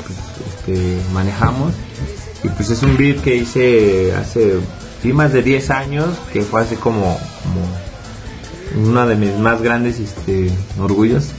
[0.05, 0.17] pues,
[0.47, 1.73] este, manejamos.
[2.43, 4.59] Y pues es un beat que hice hace
[5.01, 9.99] sí, más de 10 años, que fue así como, como uno de mis más grandes
[9.99, 11.31] este, orgullos,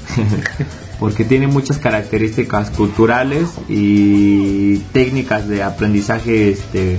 [1.01, 6.99] porque tiene muchas características culturales y técnicas de aprendizaje este,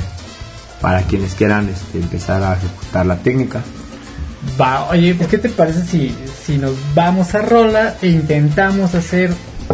[0.82, 3.62] para quienes quieran este, empezar a ejecutar la técnica.
[4.60, 9.32] Va, oye, pues ¿qué te parece si, si nos vamos a Rola e intentamos hacer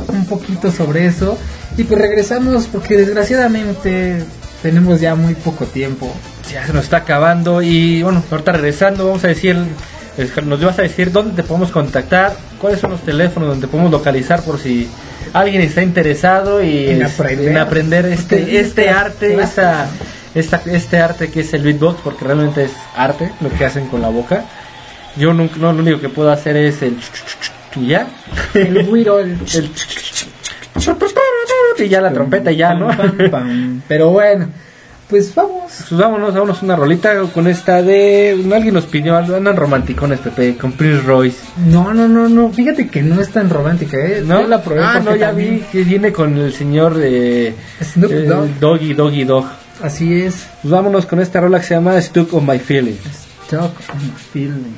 [0.09, 1.37] un poquito sobre eso?
[1.77, 4.23] Y pues regresamos porque desgraciadamente
[4.61, 6.13] tenemos ya muy poco tiempo.
[6.51, 9.55] ya se nos está acabando y bueno, ahorita regresando vamos a decir,
[10.43, 14.41] nos vas a decir dónde te podemos contactar, cuáles son los teléfonos donde podemos localizar
[14.41, 14.89] por si
[15.33, 17.49] alguien está interesado y En aprender.
[17.49, 19.87] en aprender Porque este, este arte, esta,
[20.35, 24.01] esta, este arte que es el beatbox, porque realmente es arte lo que hacen con
[24.01, 24.45] la boca.
[25.15, 26.97] Yo nunca, no, lo único que puedo hacer es el
[27.75, 28.07] y ya.
[28.53, 29.69] El güiro, el- El
[31.85, 32.89] y ya la trompeta ya, ¿no?
[33.87, 34.47] Pero bueno,
[35.09, 35.71] pues vamos.
[35.89, 38.31] Pues vámonos, vámonos una rolita con esta de.
[38.53, 41.37] Alguien nos pidió, andan romanticones, Pepe, con Prince Royce.
[41.67, 42.51] No, no, no, no.
[42.51, 44.23] Fíjate que no es tan romántica, ¿eh?
[44.25, 44.41] ¿No?
[44.41, 47.53] Yo la probé ah, no, ya también- vi que viene con el señor de.
[47.81, 48.59] Snoop eh, Dogg.
[48.59, 49.45] Doggy, Doggy Dog.
[49.81, 50.47] Así es.
[50.61, 53.27] Pues vámonos con esta rola que se llama Stuck on My Feelings.
[53.49, 54.75] Talk on my feeling.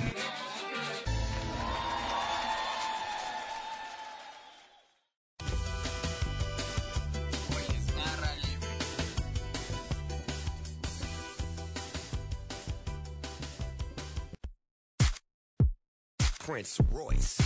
[16.39, 17.41] Prince Royce.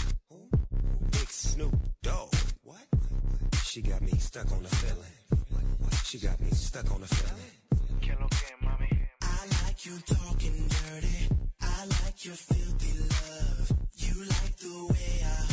[1.11, 2.33] Big Snoop Dogg.
[2.63, 2.87] What?
[3.63, 5.22] She got me stuck on the feeling.
[6.05, 7.51] She got me stuck on the feeling.
[9.21, 11.29] I like you talking dirty.
[11.61, 13.71] I like your filthy love.
[13.97, 15.52] You like the way I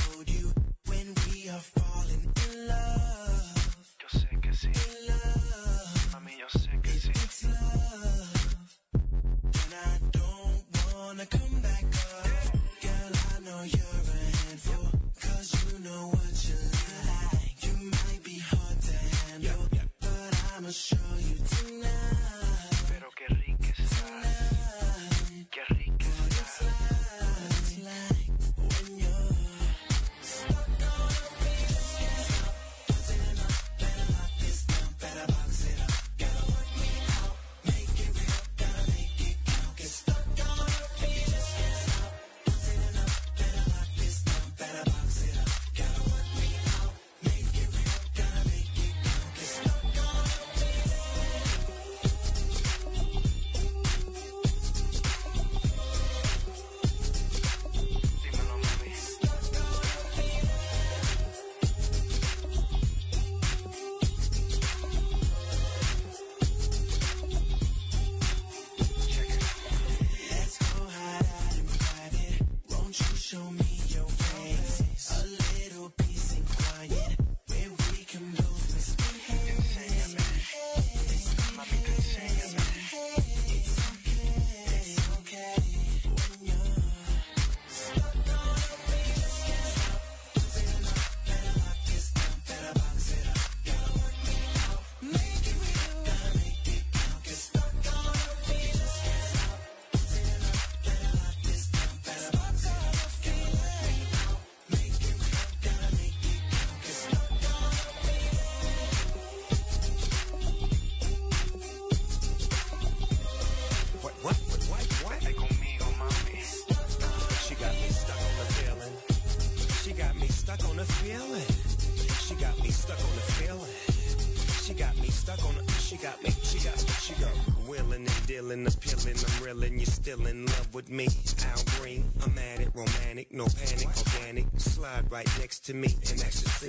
[135.10, 135.88] right next to me.
[135.88, 136.59] And that's just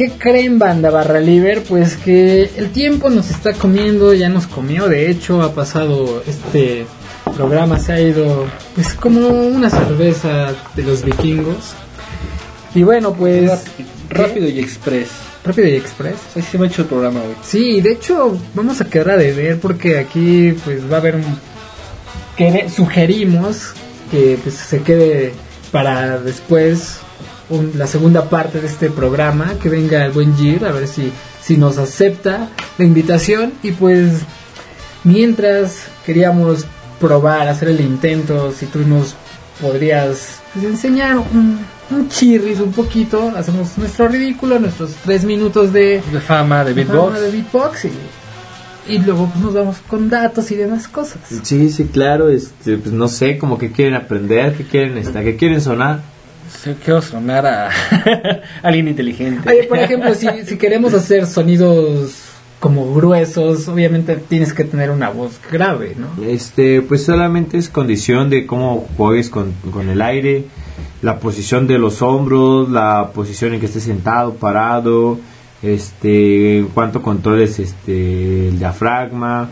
[0.00, 1.62] ¿Qué creen, banda barra liber?
[1.62, 4.88] Pues que el tiempo nos está comiendo, ya nos comió.
[4.88, 6.86] De hecho, ha pasado este
[7.36, 11.74] programa, se ha ido pues como una cerveza de los vikingos.
[12.74, 13.62] Y bueno, pues.
[14.08, 15.10] Rápido y express.
[15.44, 16.16] Rápido y express.
[16.30, 17.34] Así se me ha hecho el programa hoy.
[17.42, 21.38] Sí, de hecho, vamos a quedar a deber porque aquí pues va a haber un.
[22.38, 23.74] que sugerimos
[24.10, 25.34] que pues se quede
[25.70, 27.00] para después
[27.50, 31.12] un- la segunda parte de este programa, que venga el buen Gir, a ver si
[31.42, 32.48] si nos acepta
[32.78, 34.20] la invitación y pues
[35.04, 36.66] mientras queríamos
[37.00, 39.14] probar, hacer el intento, si tú nos
[39.60, 41.58] podrías pues, enseñar un,
[41.90, 47.06] un chirris un poquito, hacemos nuestro ridículo, nuestros tres minutos de, De fama, de beatbox.
[47.14, 47.92] fama de beatbox y,
[48.94, 51.18] y luego pues, nos vamos con datos y demás cosas.
[51.42, 55.36] Sí, sí, claro, este, pues no sé, como que quieren aprender, que quieren, este, que
[55.36, 56.00] quieren sonar.
[56.58, 57.70] Sí, quiero sonar a
[58.62, 59.48] alguien inteligente.
[59.48, 65.08] Oye, por ejemplo, si, si queremos hacer sonidos como gruesos, obviamente tienes que tener una
[65.08, 66.22] voz grave, ¿no?
[66.22, 70.44] Este, pues solamente es condición de cómo juegues con, con el aire,
[71.00, 75.18] la posición de los hombros, la posición en que estés sentado, parado,
[75.62, 79.48] este, cuánto controles este el diafragma,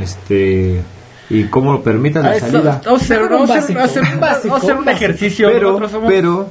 [0.00, 0.82] este
[1.30, 2.80] y cómo lo permitas la Ah, salida.
[2.84, 3.04] Vamos a
[3.58, 5.48] hacer, Un ejercicio.
[5.52, 6.50] pero, somos- pero,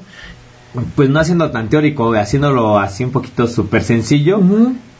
[0.95, 4.39] pues no haciendo tan teórico, haciéndolo así un poquito súper sencillo,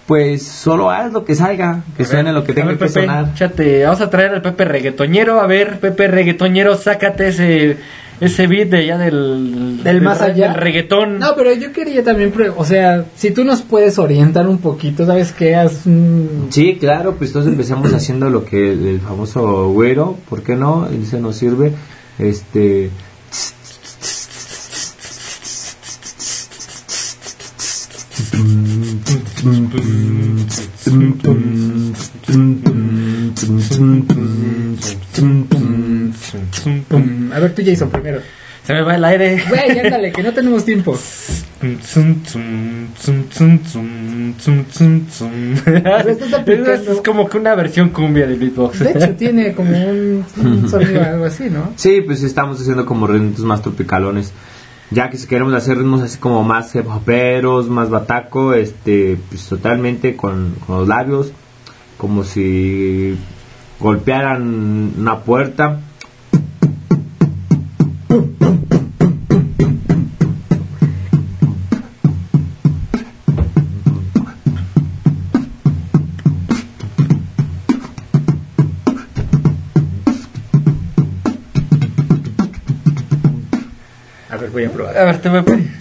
[0.08, 3.28] pues solo haz lo que salga, que suene lo que tenga ver, que Pepe, sonar.
[3.34, 5.40] échate, vamos a traer al Pepe reggaetoñero.
[5.40, 7.78] A ver, Pepe reggaetoñero, sácate ese
[8.22, 10.48] ese beat de allá del, Del más allá.
[10.48, 11.20] del reggaetón.
[11.20, 15.34] No, pero yo quería también, o sea, si tú nos puedes orientar un poquito, ¿sabes
[15.34, 15.56] qué?
[15.56, 16.48] Haz un...
[16.52, 20.88] Sí, claro, pues entonces empezamos haciendo lo que el, el famoso güero, ¿por qué no?
[20.88, 21.74] Ese nos sirve.
[22.20, 22.90] Este.
[37.34, 38.22] A ver, tú, Jason, primero.
[38.64, 39.44] Se me va el aire.
[39.50, 40.94] Güey, ándale, que no tenemos tiempo.
[46.46, 48.80] es como que una versión cumbia del beatbox.
[48.80, 51.74] De hecho, tiene como un, un sonido algo así, ¿no?
[51.76, 54.32] Sí, pues estamos haciendo como ritmos más tropicalones.
[54.92, 59.48] Ya que si queremos hacer ritmos así como más hip hoperos, más bataco, este, pues
[59.48, 61.32] totalmente con, con los labios,
[61.98, 63.18] como si
[63.80, 65.80] golpearan una puerta.
[68.12, 68.16] A
[84.38, 84.98] ver, voy a probar.
[84.98, 85.72] A ver, te voy a pedir.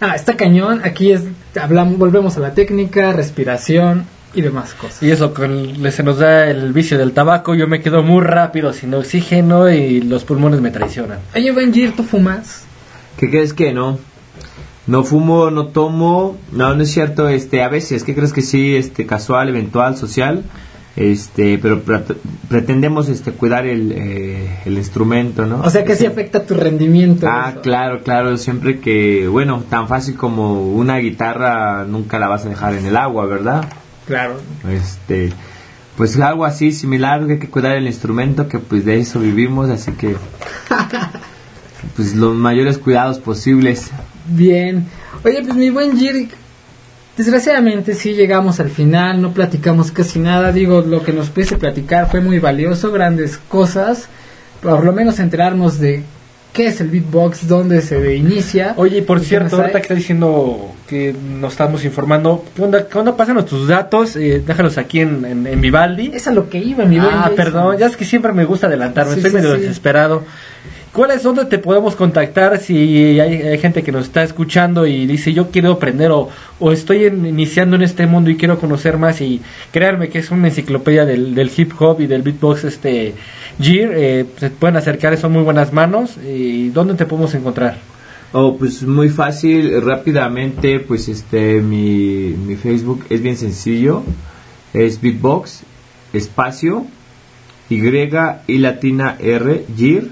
[0.00, 0.80] Ah, está cañón.
[0.82, 1.24] Aquí es,
[1.60, 5.02] hablamos, volvemos a la técnica, respiración, y demás cosas.
[5.02, 7.54] Y eso, con, le- se nos da el vicio del tabaco.
[7.54, 11.18] Yo me quedo muy rápido sin oxígeno y los pulmones me traicionan.
[11.34, 12.64] Oye, Benjir, ¿tú fumas?
[13.16, 13.98] ¿Qué crees que no?
[14.86, 18.74] No fumo, no tomo, no, no es cierto, este, a veces, ¿qué crees que sí,
[18.74, 20.42] este, casual, eventual, social?
[20.96, 22.02] Este, pero pre-
[22.48, 25.60] pretendemos, este, cuidar el, eh, el instrumento, ¿no?
[25.62, 27.26] O sea que sí afecta tu rendimiento.
[27.30, 27.60] Ah, eso.
[27.60, 32.74] claro, claro, siempre que, bueno, tan fácil como una guitarra nunca la vas a dejar
[32.74, 33.64] en el agua, ¿verdad?
[34.10, 34.40] Claro.
[34.68, 35.32] Este,
[35.96, 39.70] pues algo así similar, que hay que cuidar el instrumento, que pues de eso vivimos,
[39.70, 40.16] así que,
[41.94, 43.92] pues los mayores cuidados posibles.
[44.26, 44.84] Bien.
[45.24, 46.28] Oye, pues mi buen Jir,
[47.16, 50.50] desgraciadamente sí llegamos al final, no platicamos casi nada.
[50.50, 54.08] Digo, lo que nos pudiste platicar fue muy valioso, grandes cosas.
[54.60, 56.02] Por lo menos enterarnos de
[56.52, 58.74] qué es el beatbox, dónde se inicia.
[58.76, 62.62] Oye, y por ¿Y qué cierto, ahorita que está diciendo que nos estamos informando, ¿qué
[62.62, 62.88] onda?
[62.88, 63.16] ¿Qué onda?
[63.16, 66.10] Pásanos tus datos, eh, déjalos aquí en, en, en Vivaldi.
[66.12, 69.12] Es a lo que iba, mi Ah, perdón, ya es que siempre me gusta adelantarme,
[69.14, 69.60] Sí, estoy sí, medio sí.
[69.62, 70.24] desesperado.
[70.92, 75.32] ¿Cuál es donde te podemos contactar si hay, gente que nos está escuchando y dice
[75.32, 79.40] yo quiero aprender o, o estoy iniciando en este mundo y quiero conocer más y
[79.70, 83.14] créanme que es una enciclopedia del, del hip hop y del beatbox este
[83.60, 86.16] Gear, eh, se pueden acercar, son muy buenas manos.
[86.16, 87.78] Y ¿dónde te podemos encontrar?
[88.32, 94.04] Oh, pues muy fácil, rápidamente, pues este, mi, mi Facebook es bien sencillo,
[94.72, 95.62] es Beatbox,
[96.12, 96.86] espacio,
[97.68, 97.80] Y
[98.46, 100.10] y latina R, Gir,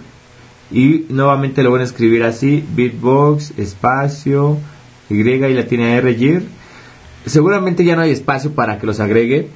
[0.70, 4.58] y nuevamente lo van a escribir así, Beatbox, espacio,
[5.10, 6.42] Y y latina R.
[7.26, 9.48] Seguramente ya no hay espacio para que los agregue,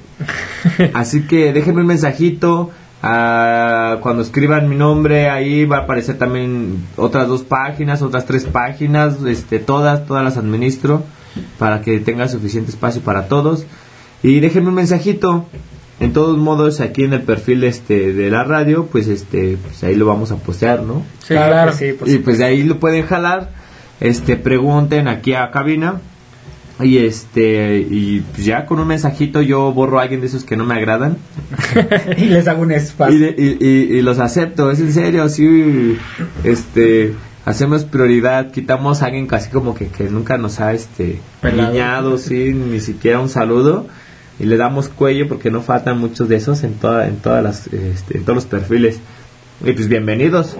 [0.93, 2.71] así que déjenme un mensajito,
[3.05, 8.45] Ah, cuando escriban mi nombre ahí va a aparecer también otras dos páginas, otras tres
[8.45, 11.03] páginas, este, todas, todas las administro
[11.59, 13.65] para que tenga suficiente espacio para todos.
[14.23, 15.47] Y déjenme un mensajito.
[15.99, 19.95] En todos modos, aquí en el perfil este de la radio, pues este, pues ahí
[19.95, 21.03] lo vamos a postear, ¿no?
[21.21, 23.51] Sí, Claro sí, por y pues de ahí lo pueden jalar,
[24.01, 26.01] este, pregunten aquí a cabina.
[26.81, 30.57] Y este, y pues ya con un mensajito yo borro a alguien de esos que
[30.57, 31.17] no me agradan.
[32.17, 33.15] y les hago un espacio.
[33.15, 35.95] Y, de- y- y- y los acepto, es en serio, sí.
[36.43, 37.13] Este,
[37.45, 41.19] hacemos prioridad, quitamos a alguien casi como que, que nunca nos ha este
[41.71, 43.87] guiñado, sí, ni siquiera un saludo
[44.39, 47.67] y le damos cuello porque no faltan muchos de esos en toda, en todas las,
[47.67, 48.99] este, en todos los perfiles.
[49.63, 50.57] Y pues bienvenidos.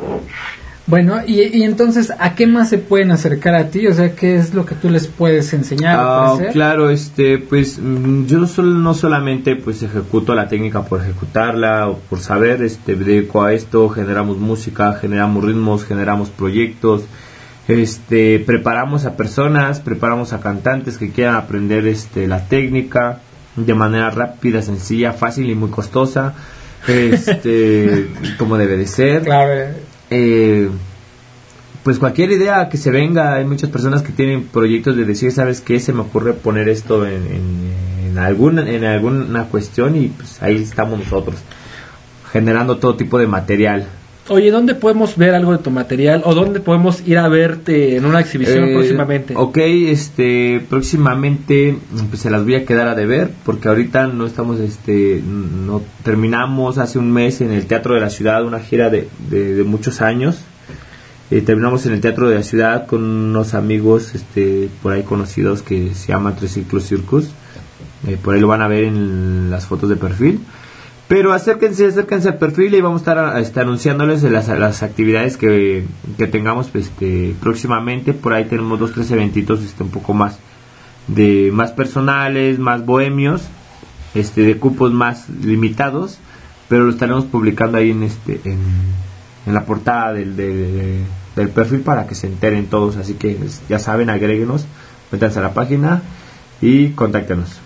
[0.85, 3.87] Bueno, y, y entonces, ¿a qué más se pueden acercar a ti?
[3.87, 5.95] O sea, ¿qué es lo que tú les puedes enseñar?
[5.97, 11.87] Ah, claro, este, pues mm, yo sol- no solamente pues ejecuto la técnica por ejecutarla
[11.87, 17.03] o por saber, este, dedico a esto, generamos música, generamos ritmos, generamos proyectos,
[17.69, 23.21] este, preparamos a personas, preparamos a cantantes que quieran aprender, este, la técnica
[23.55, 26.33] de manera rápida, sencilla, fácil y muy costosa,
[26.87, 29.23] este, como debe de ser.
[30.09, 30.69] Eh,
[31.83, 35.59] pues cualquier idea que se venga, hay muchas personas que tienen proyectos de decir, ¿sabes
[35.59, 35.79] qué?
[35.79, 37.73] Se me ocurre poner esto en, en,
[38.11, 41.35] en alguna, en alguna cuestión y pues ahí estamos nosotros,
[42.31, 43.87] generando todo tipo de material.
[44.29, 48.05] Oye, ¿dónde podemos ver algo de tu material o dónde podemos ir a verte en
[48.05, 49.33] una exhibición Eh, próximamente?
[49.35, 51.77] Ok, este, próximamente
[52.09, 56.77] pues se las voy a quedar a deber porque ahorita no estamos, este, no terminamos
[56.77, 60.01] hace un mes en el Teatro de la Ciudad una gira de, de, de muchos
[60.01, 60.37] años.
[61.29, 65.61] Eh, terminamos en el Teatro de la Ciudad con unos amigos, este, por ahí conocidos
[65.63, 67.25] que se llaman Triciclos Circus.
[68.07, 70.39] Eh, por ahí lo van a ver en las fotos de perfil.
[71.07, 75.85] Pero acérquense, acérquense al perfil y vamos a estar este, anunciándoles las, las actividades que,
[76.17, 78.13] que tengamos este, próximamente.
[78.13, 80.39] Por ahí tenemos dos, tres eventitos este, un poco más
[81.07, 83.41] de más personales, más bohemios,
[84.15, 86.19] este, de cupos más limitados,
[86.69, 91.01] pero lo estaremos publicando ahí en este en, la portada del, del,
[91.35, 92.95] del perfil para que se enteren todos.
[92.95, 94.65] Así que pues, ya saben, agréguenos,
[95.11, 96.01] métanse a la página
[96.61, 97.59] y contáctenos.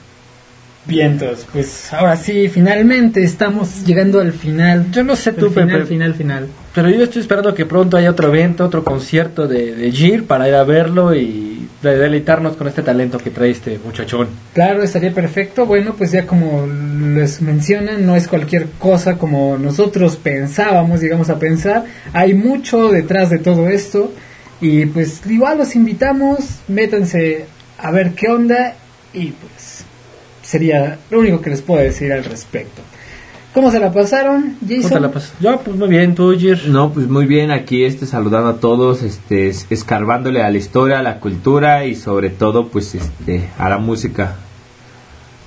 [0.87, 4.89] Vientos, pues ahora sí, finalmente estamos llegando al final.
[4.91, 5.85] Yo no sé tú, final, Pepe.
[5.85, 6.47] final, final.
[6.73, 10.47] Pero yo estoy esperando que pronto haya otro evento, otro concierto de, de Gir para
[10.47, 14.27] ir a verlo y de- deleitarnos con este talento que trae este muchachón.
[14.53, 15.65] Claro, estaría perfecto.
[15.65, 21.39] Bueno, pues ya como les mencionan, no es cualquier cosa como nosotros pensábamos, digamos a
[21.39, 21.83] pensar.
[22.13, 24.13] Hay mucho detrás de todo esto.
[24.61, 27.45] Y pues igual los invitamos, métanse
[27.79, 28.73] a ver qué onda
[29.13, 29.76] y pues
[30.47, 32.81] sería lo único que les puedo decir al respecto.
[33.53, 34.89] ¿Cómo se la pasaron, Jason?
[35.01, 35.23] ¿Cómo te la?
[35.41, 36.67] Yo, pues muy bien, tú, Gir.
[36.67, 40.99] No, pues muy bien, aquí este saludando a todos, este es- escarbándole a la historia,
[40.99, 44.35] a la cultura y sobre todo pues este a la música.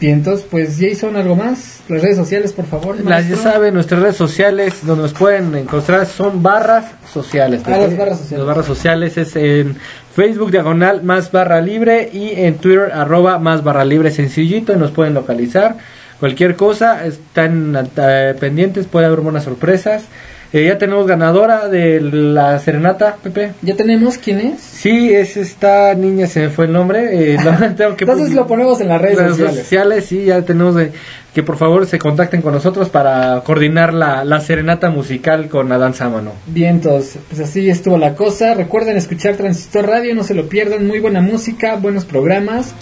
[0.00, 1.80] Vientos, pues Jason, ¿algo más?
[1.88, 2.98] Las redes sociales, por favor.
[3.04, 7.60] Las ya saben, nuestras redes sociales donde nos pueden encontrar son barras sociales.
[7.66, 8.38] Ah, las barras sociales.
[8.38, 9.76] Las barras sociales es en
[10.14, 14.90] Facebook diagonal más barra libre y en Twitter arroba más barra libre sencillito y nos
[14.90, 15.76] pueden localizar.
[16.18, 20.04] Cualquier cosa, están eh, pendientes, puede haber buenas sorpresas.
[20.52, 23.52] Eh, ya tenemos ganadora de la serenata, Pepe.
[23.62, 24.60] ¿Ya tenemos quién es?
[24.60, 27.34] Sí, es esta niña, se me fue el nombre.
[27.34, 27.36] eh,
[27.76, 29.56] tengo que Entonces lo ponemos en las redes sociales.
[29.60, 30.90] sociales, sí, ya tenemos de-
[31.32, 35.94] que por favor se contacten con nosotros para coordinar la, la serenata musical con Adán
[35.94, 36.32] Sámano.
[36.48, 38.54] Vientos, pues así estuvo la cosa.
[38.54, 40.88] Recuerden escuchar Transistor Radio, no se lo pierdan.
[40.88, 42.74] Muy buena música, buenos programas.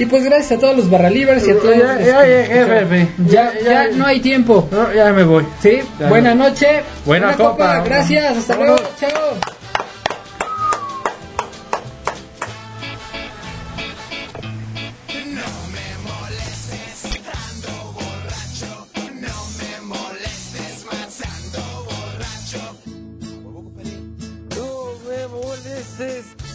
[0.00, 1.76] Y pues gracias a todos los barra libres y a todos.
[1.76, 3.96] Ya, los ya, ya, ya, ya, Ya, ya ya.
[3.96, 4.66] no hay tiempo.
[4.72, 5.44] No, ya me voy.
[5.62, 6.80] Sí, buena noche.
[7.04, 7.82] Buena copa.
[7.84, 8.80] Gracias, hasta Vámonos.
[8.80, 8.94] luego.
[8.98, 9.59] Chao.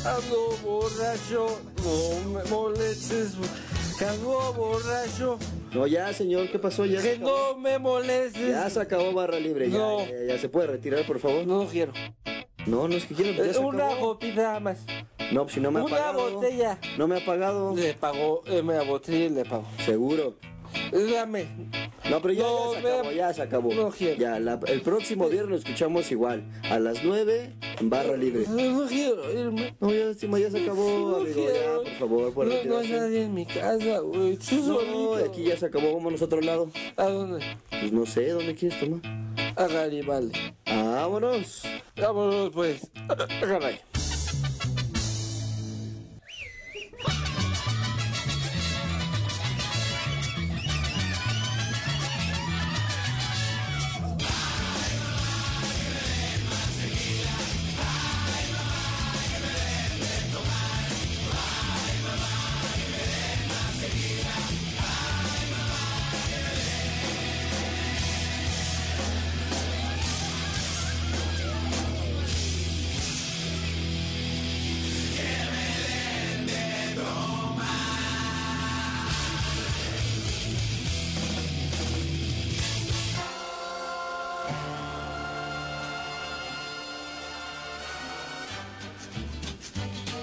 [0.06, 1.60] Ando borracho.
[1.84, 3.34] No me molestes,
[4.02, 5.38] ando borracho.
[5.74, 6.86] No, ya, señor, ¿qué pasó?
[6.86, 8.48] Ya Que no me molestes.
[8.48, 10.00] Ya se acabó barra libre, ya, No.
[10.00, 11.46] ya, ya, se puede retirar, por favor.
[11.46, 11.92] No quiero.
[12.66, 14.80] No, no es que quiero, se Una botella más.
[15.32, 16.32] No, pues si no me ha Una pagado.
[16.32, 16.80] botella.
[16.98, 17.76] No me ha pagado.
[17.76, 19.66] Le pagó, eh, me botella y le pago.
[19.86, 20.36] Seguro.
[20.92, 21.48] Dame.
[22.10, 23.74] No, pero ya, No, ya se acabó, ya se acabó.
[23.74, 24.18] no quiero.
[24.20, 26.44] Ya, la- el próximo viernes lo escuchamos igual.
[26.70, 28.46] A las 9 en barra libre.
[28.48, 29.76] No quiero irme.
[29.80, 31.34] No, ya, ya se acabó, No amigo.
[31.34, 31.84] quiero.
[31.84, 34.38] Ya, por favor, por No, no hay nadie en mi casa, güey.
[34.68, 35.94] No, aquí ya se acabó.
[35.96, 36.70] Vámonos a otro lado.
[36.98, 37.44] ¿A dónde?
[37.70, 39.02] Pues no sé, ¿dónde quieres tomar?
[39.56, 40.38] A Garibaldi.
[40.66, 41.64] Vámonos.
[41.96, 42.92] Vámonos, pues.
[43.10, 43.16] A
[43.46, 43.80] Garibaldi.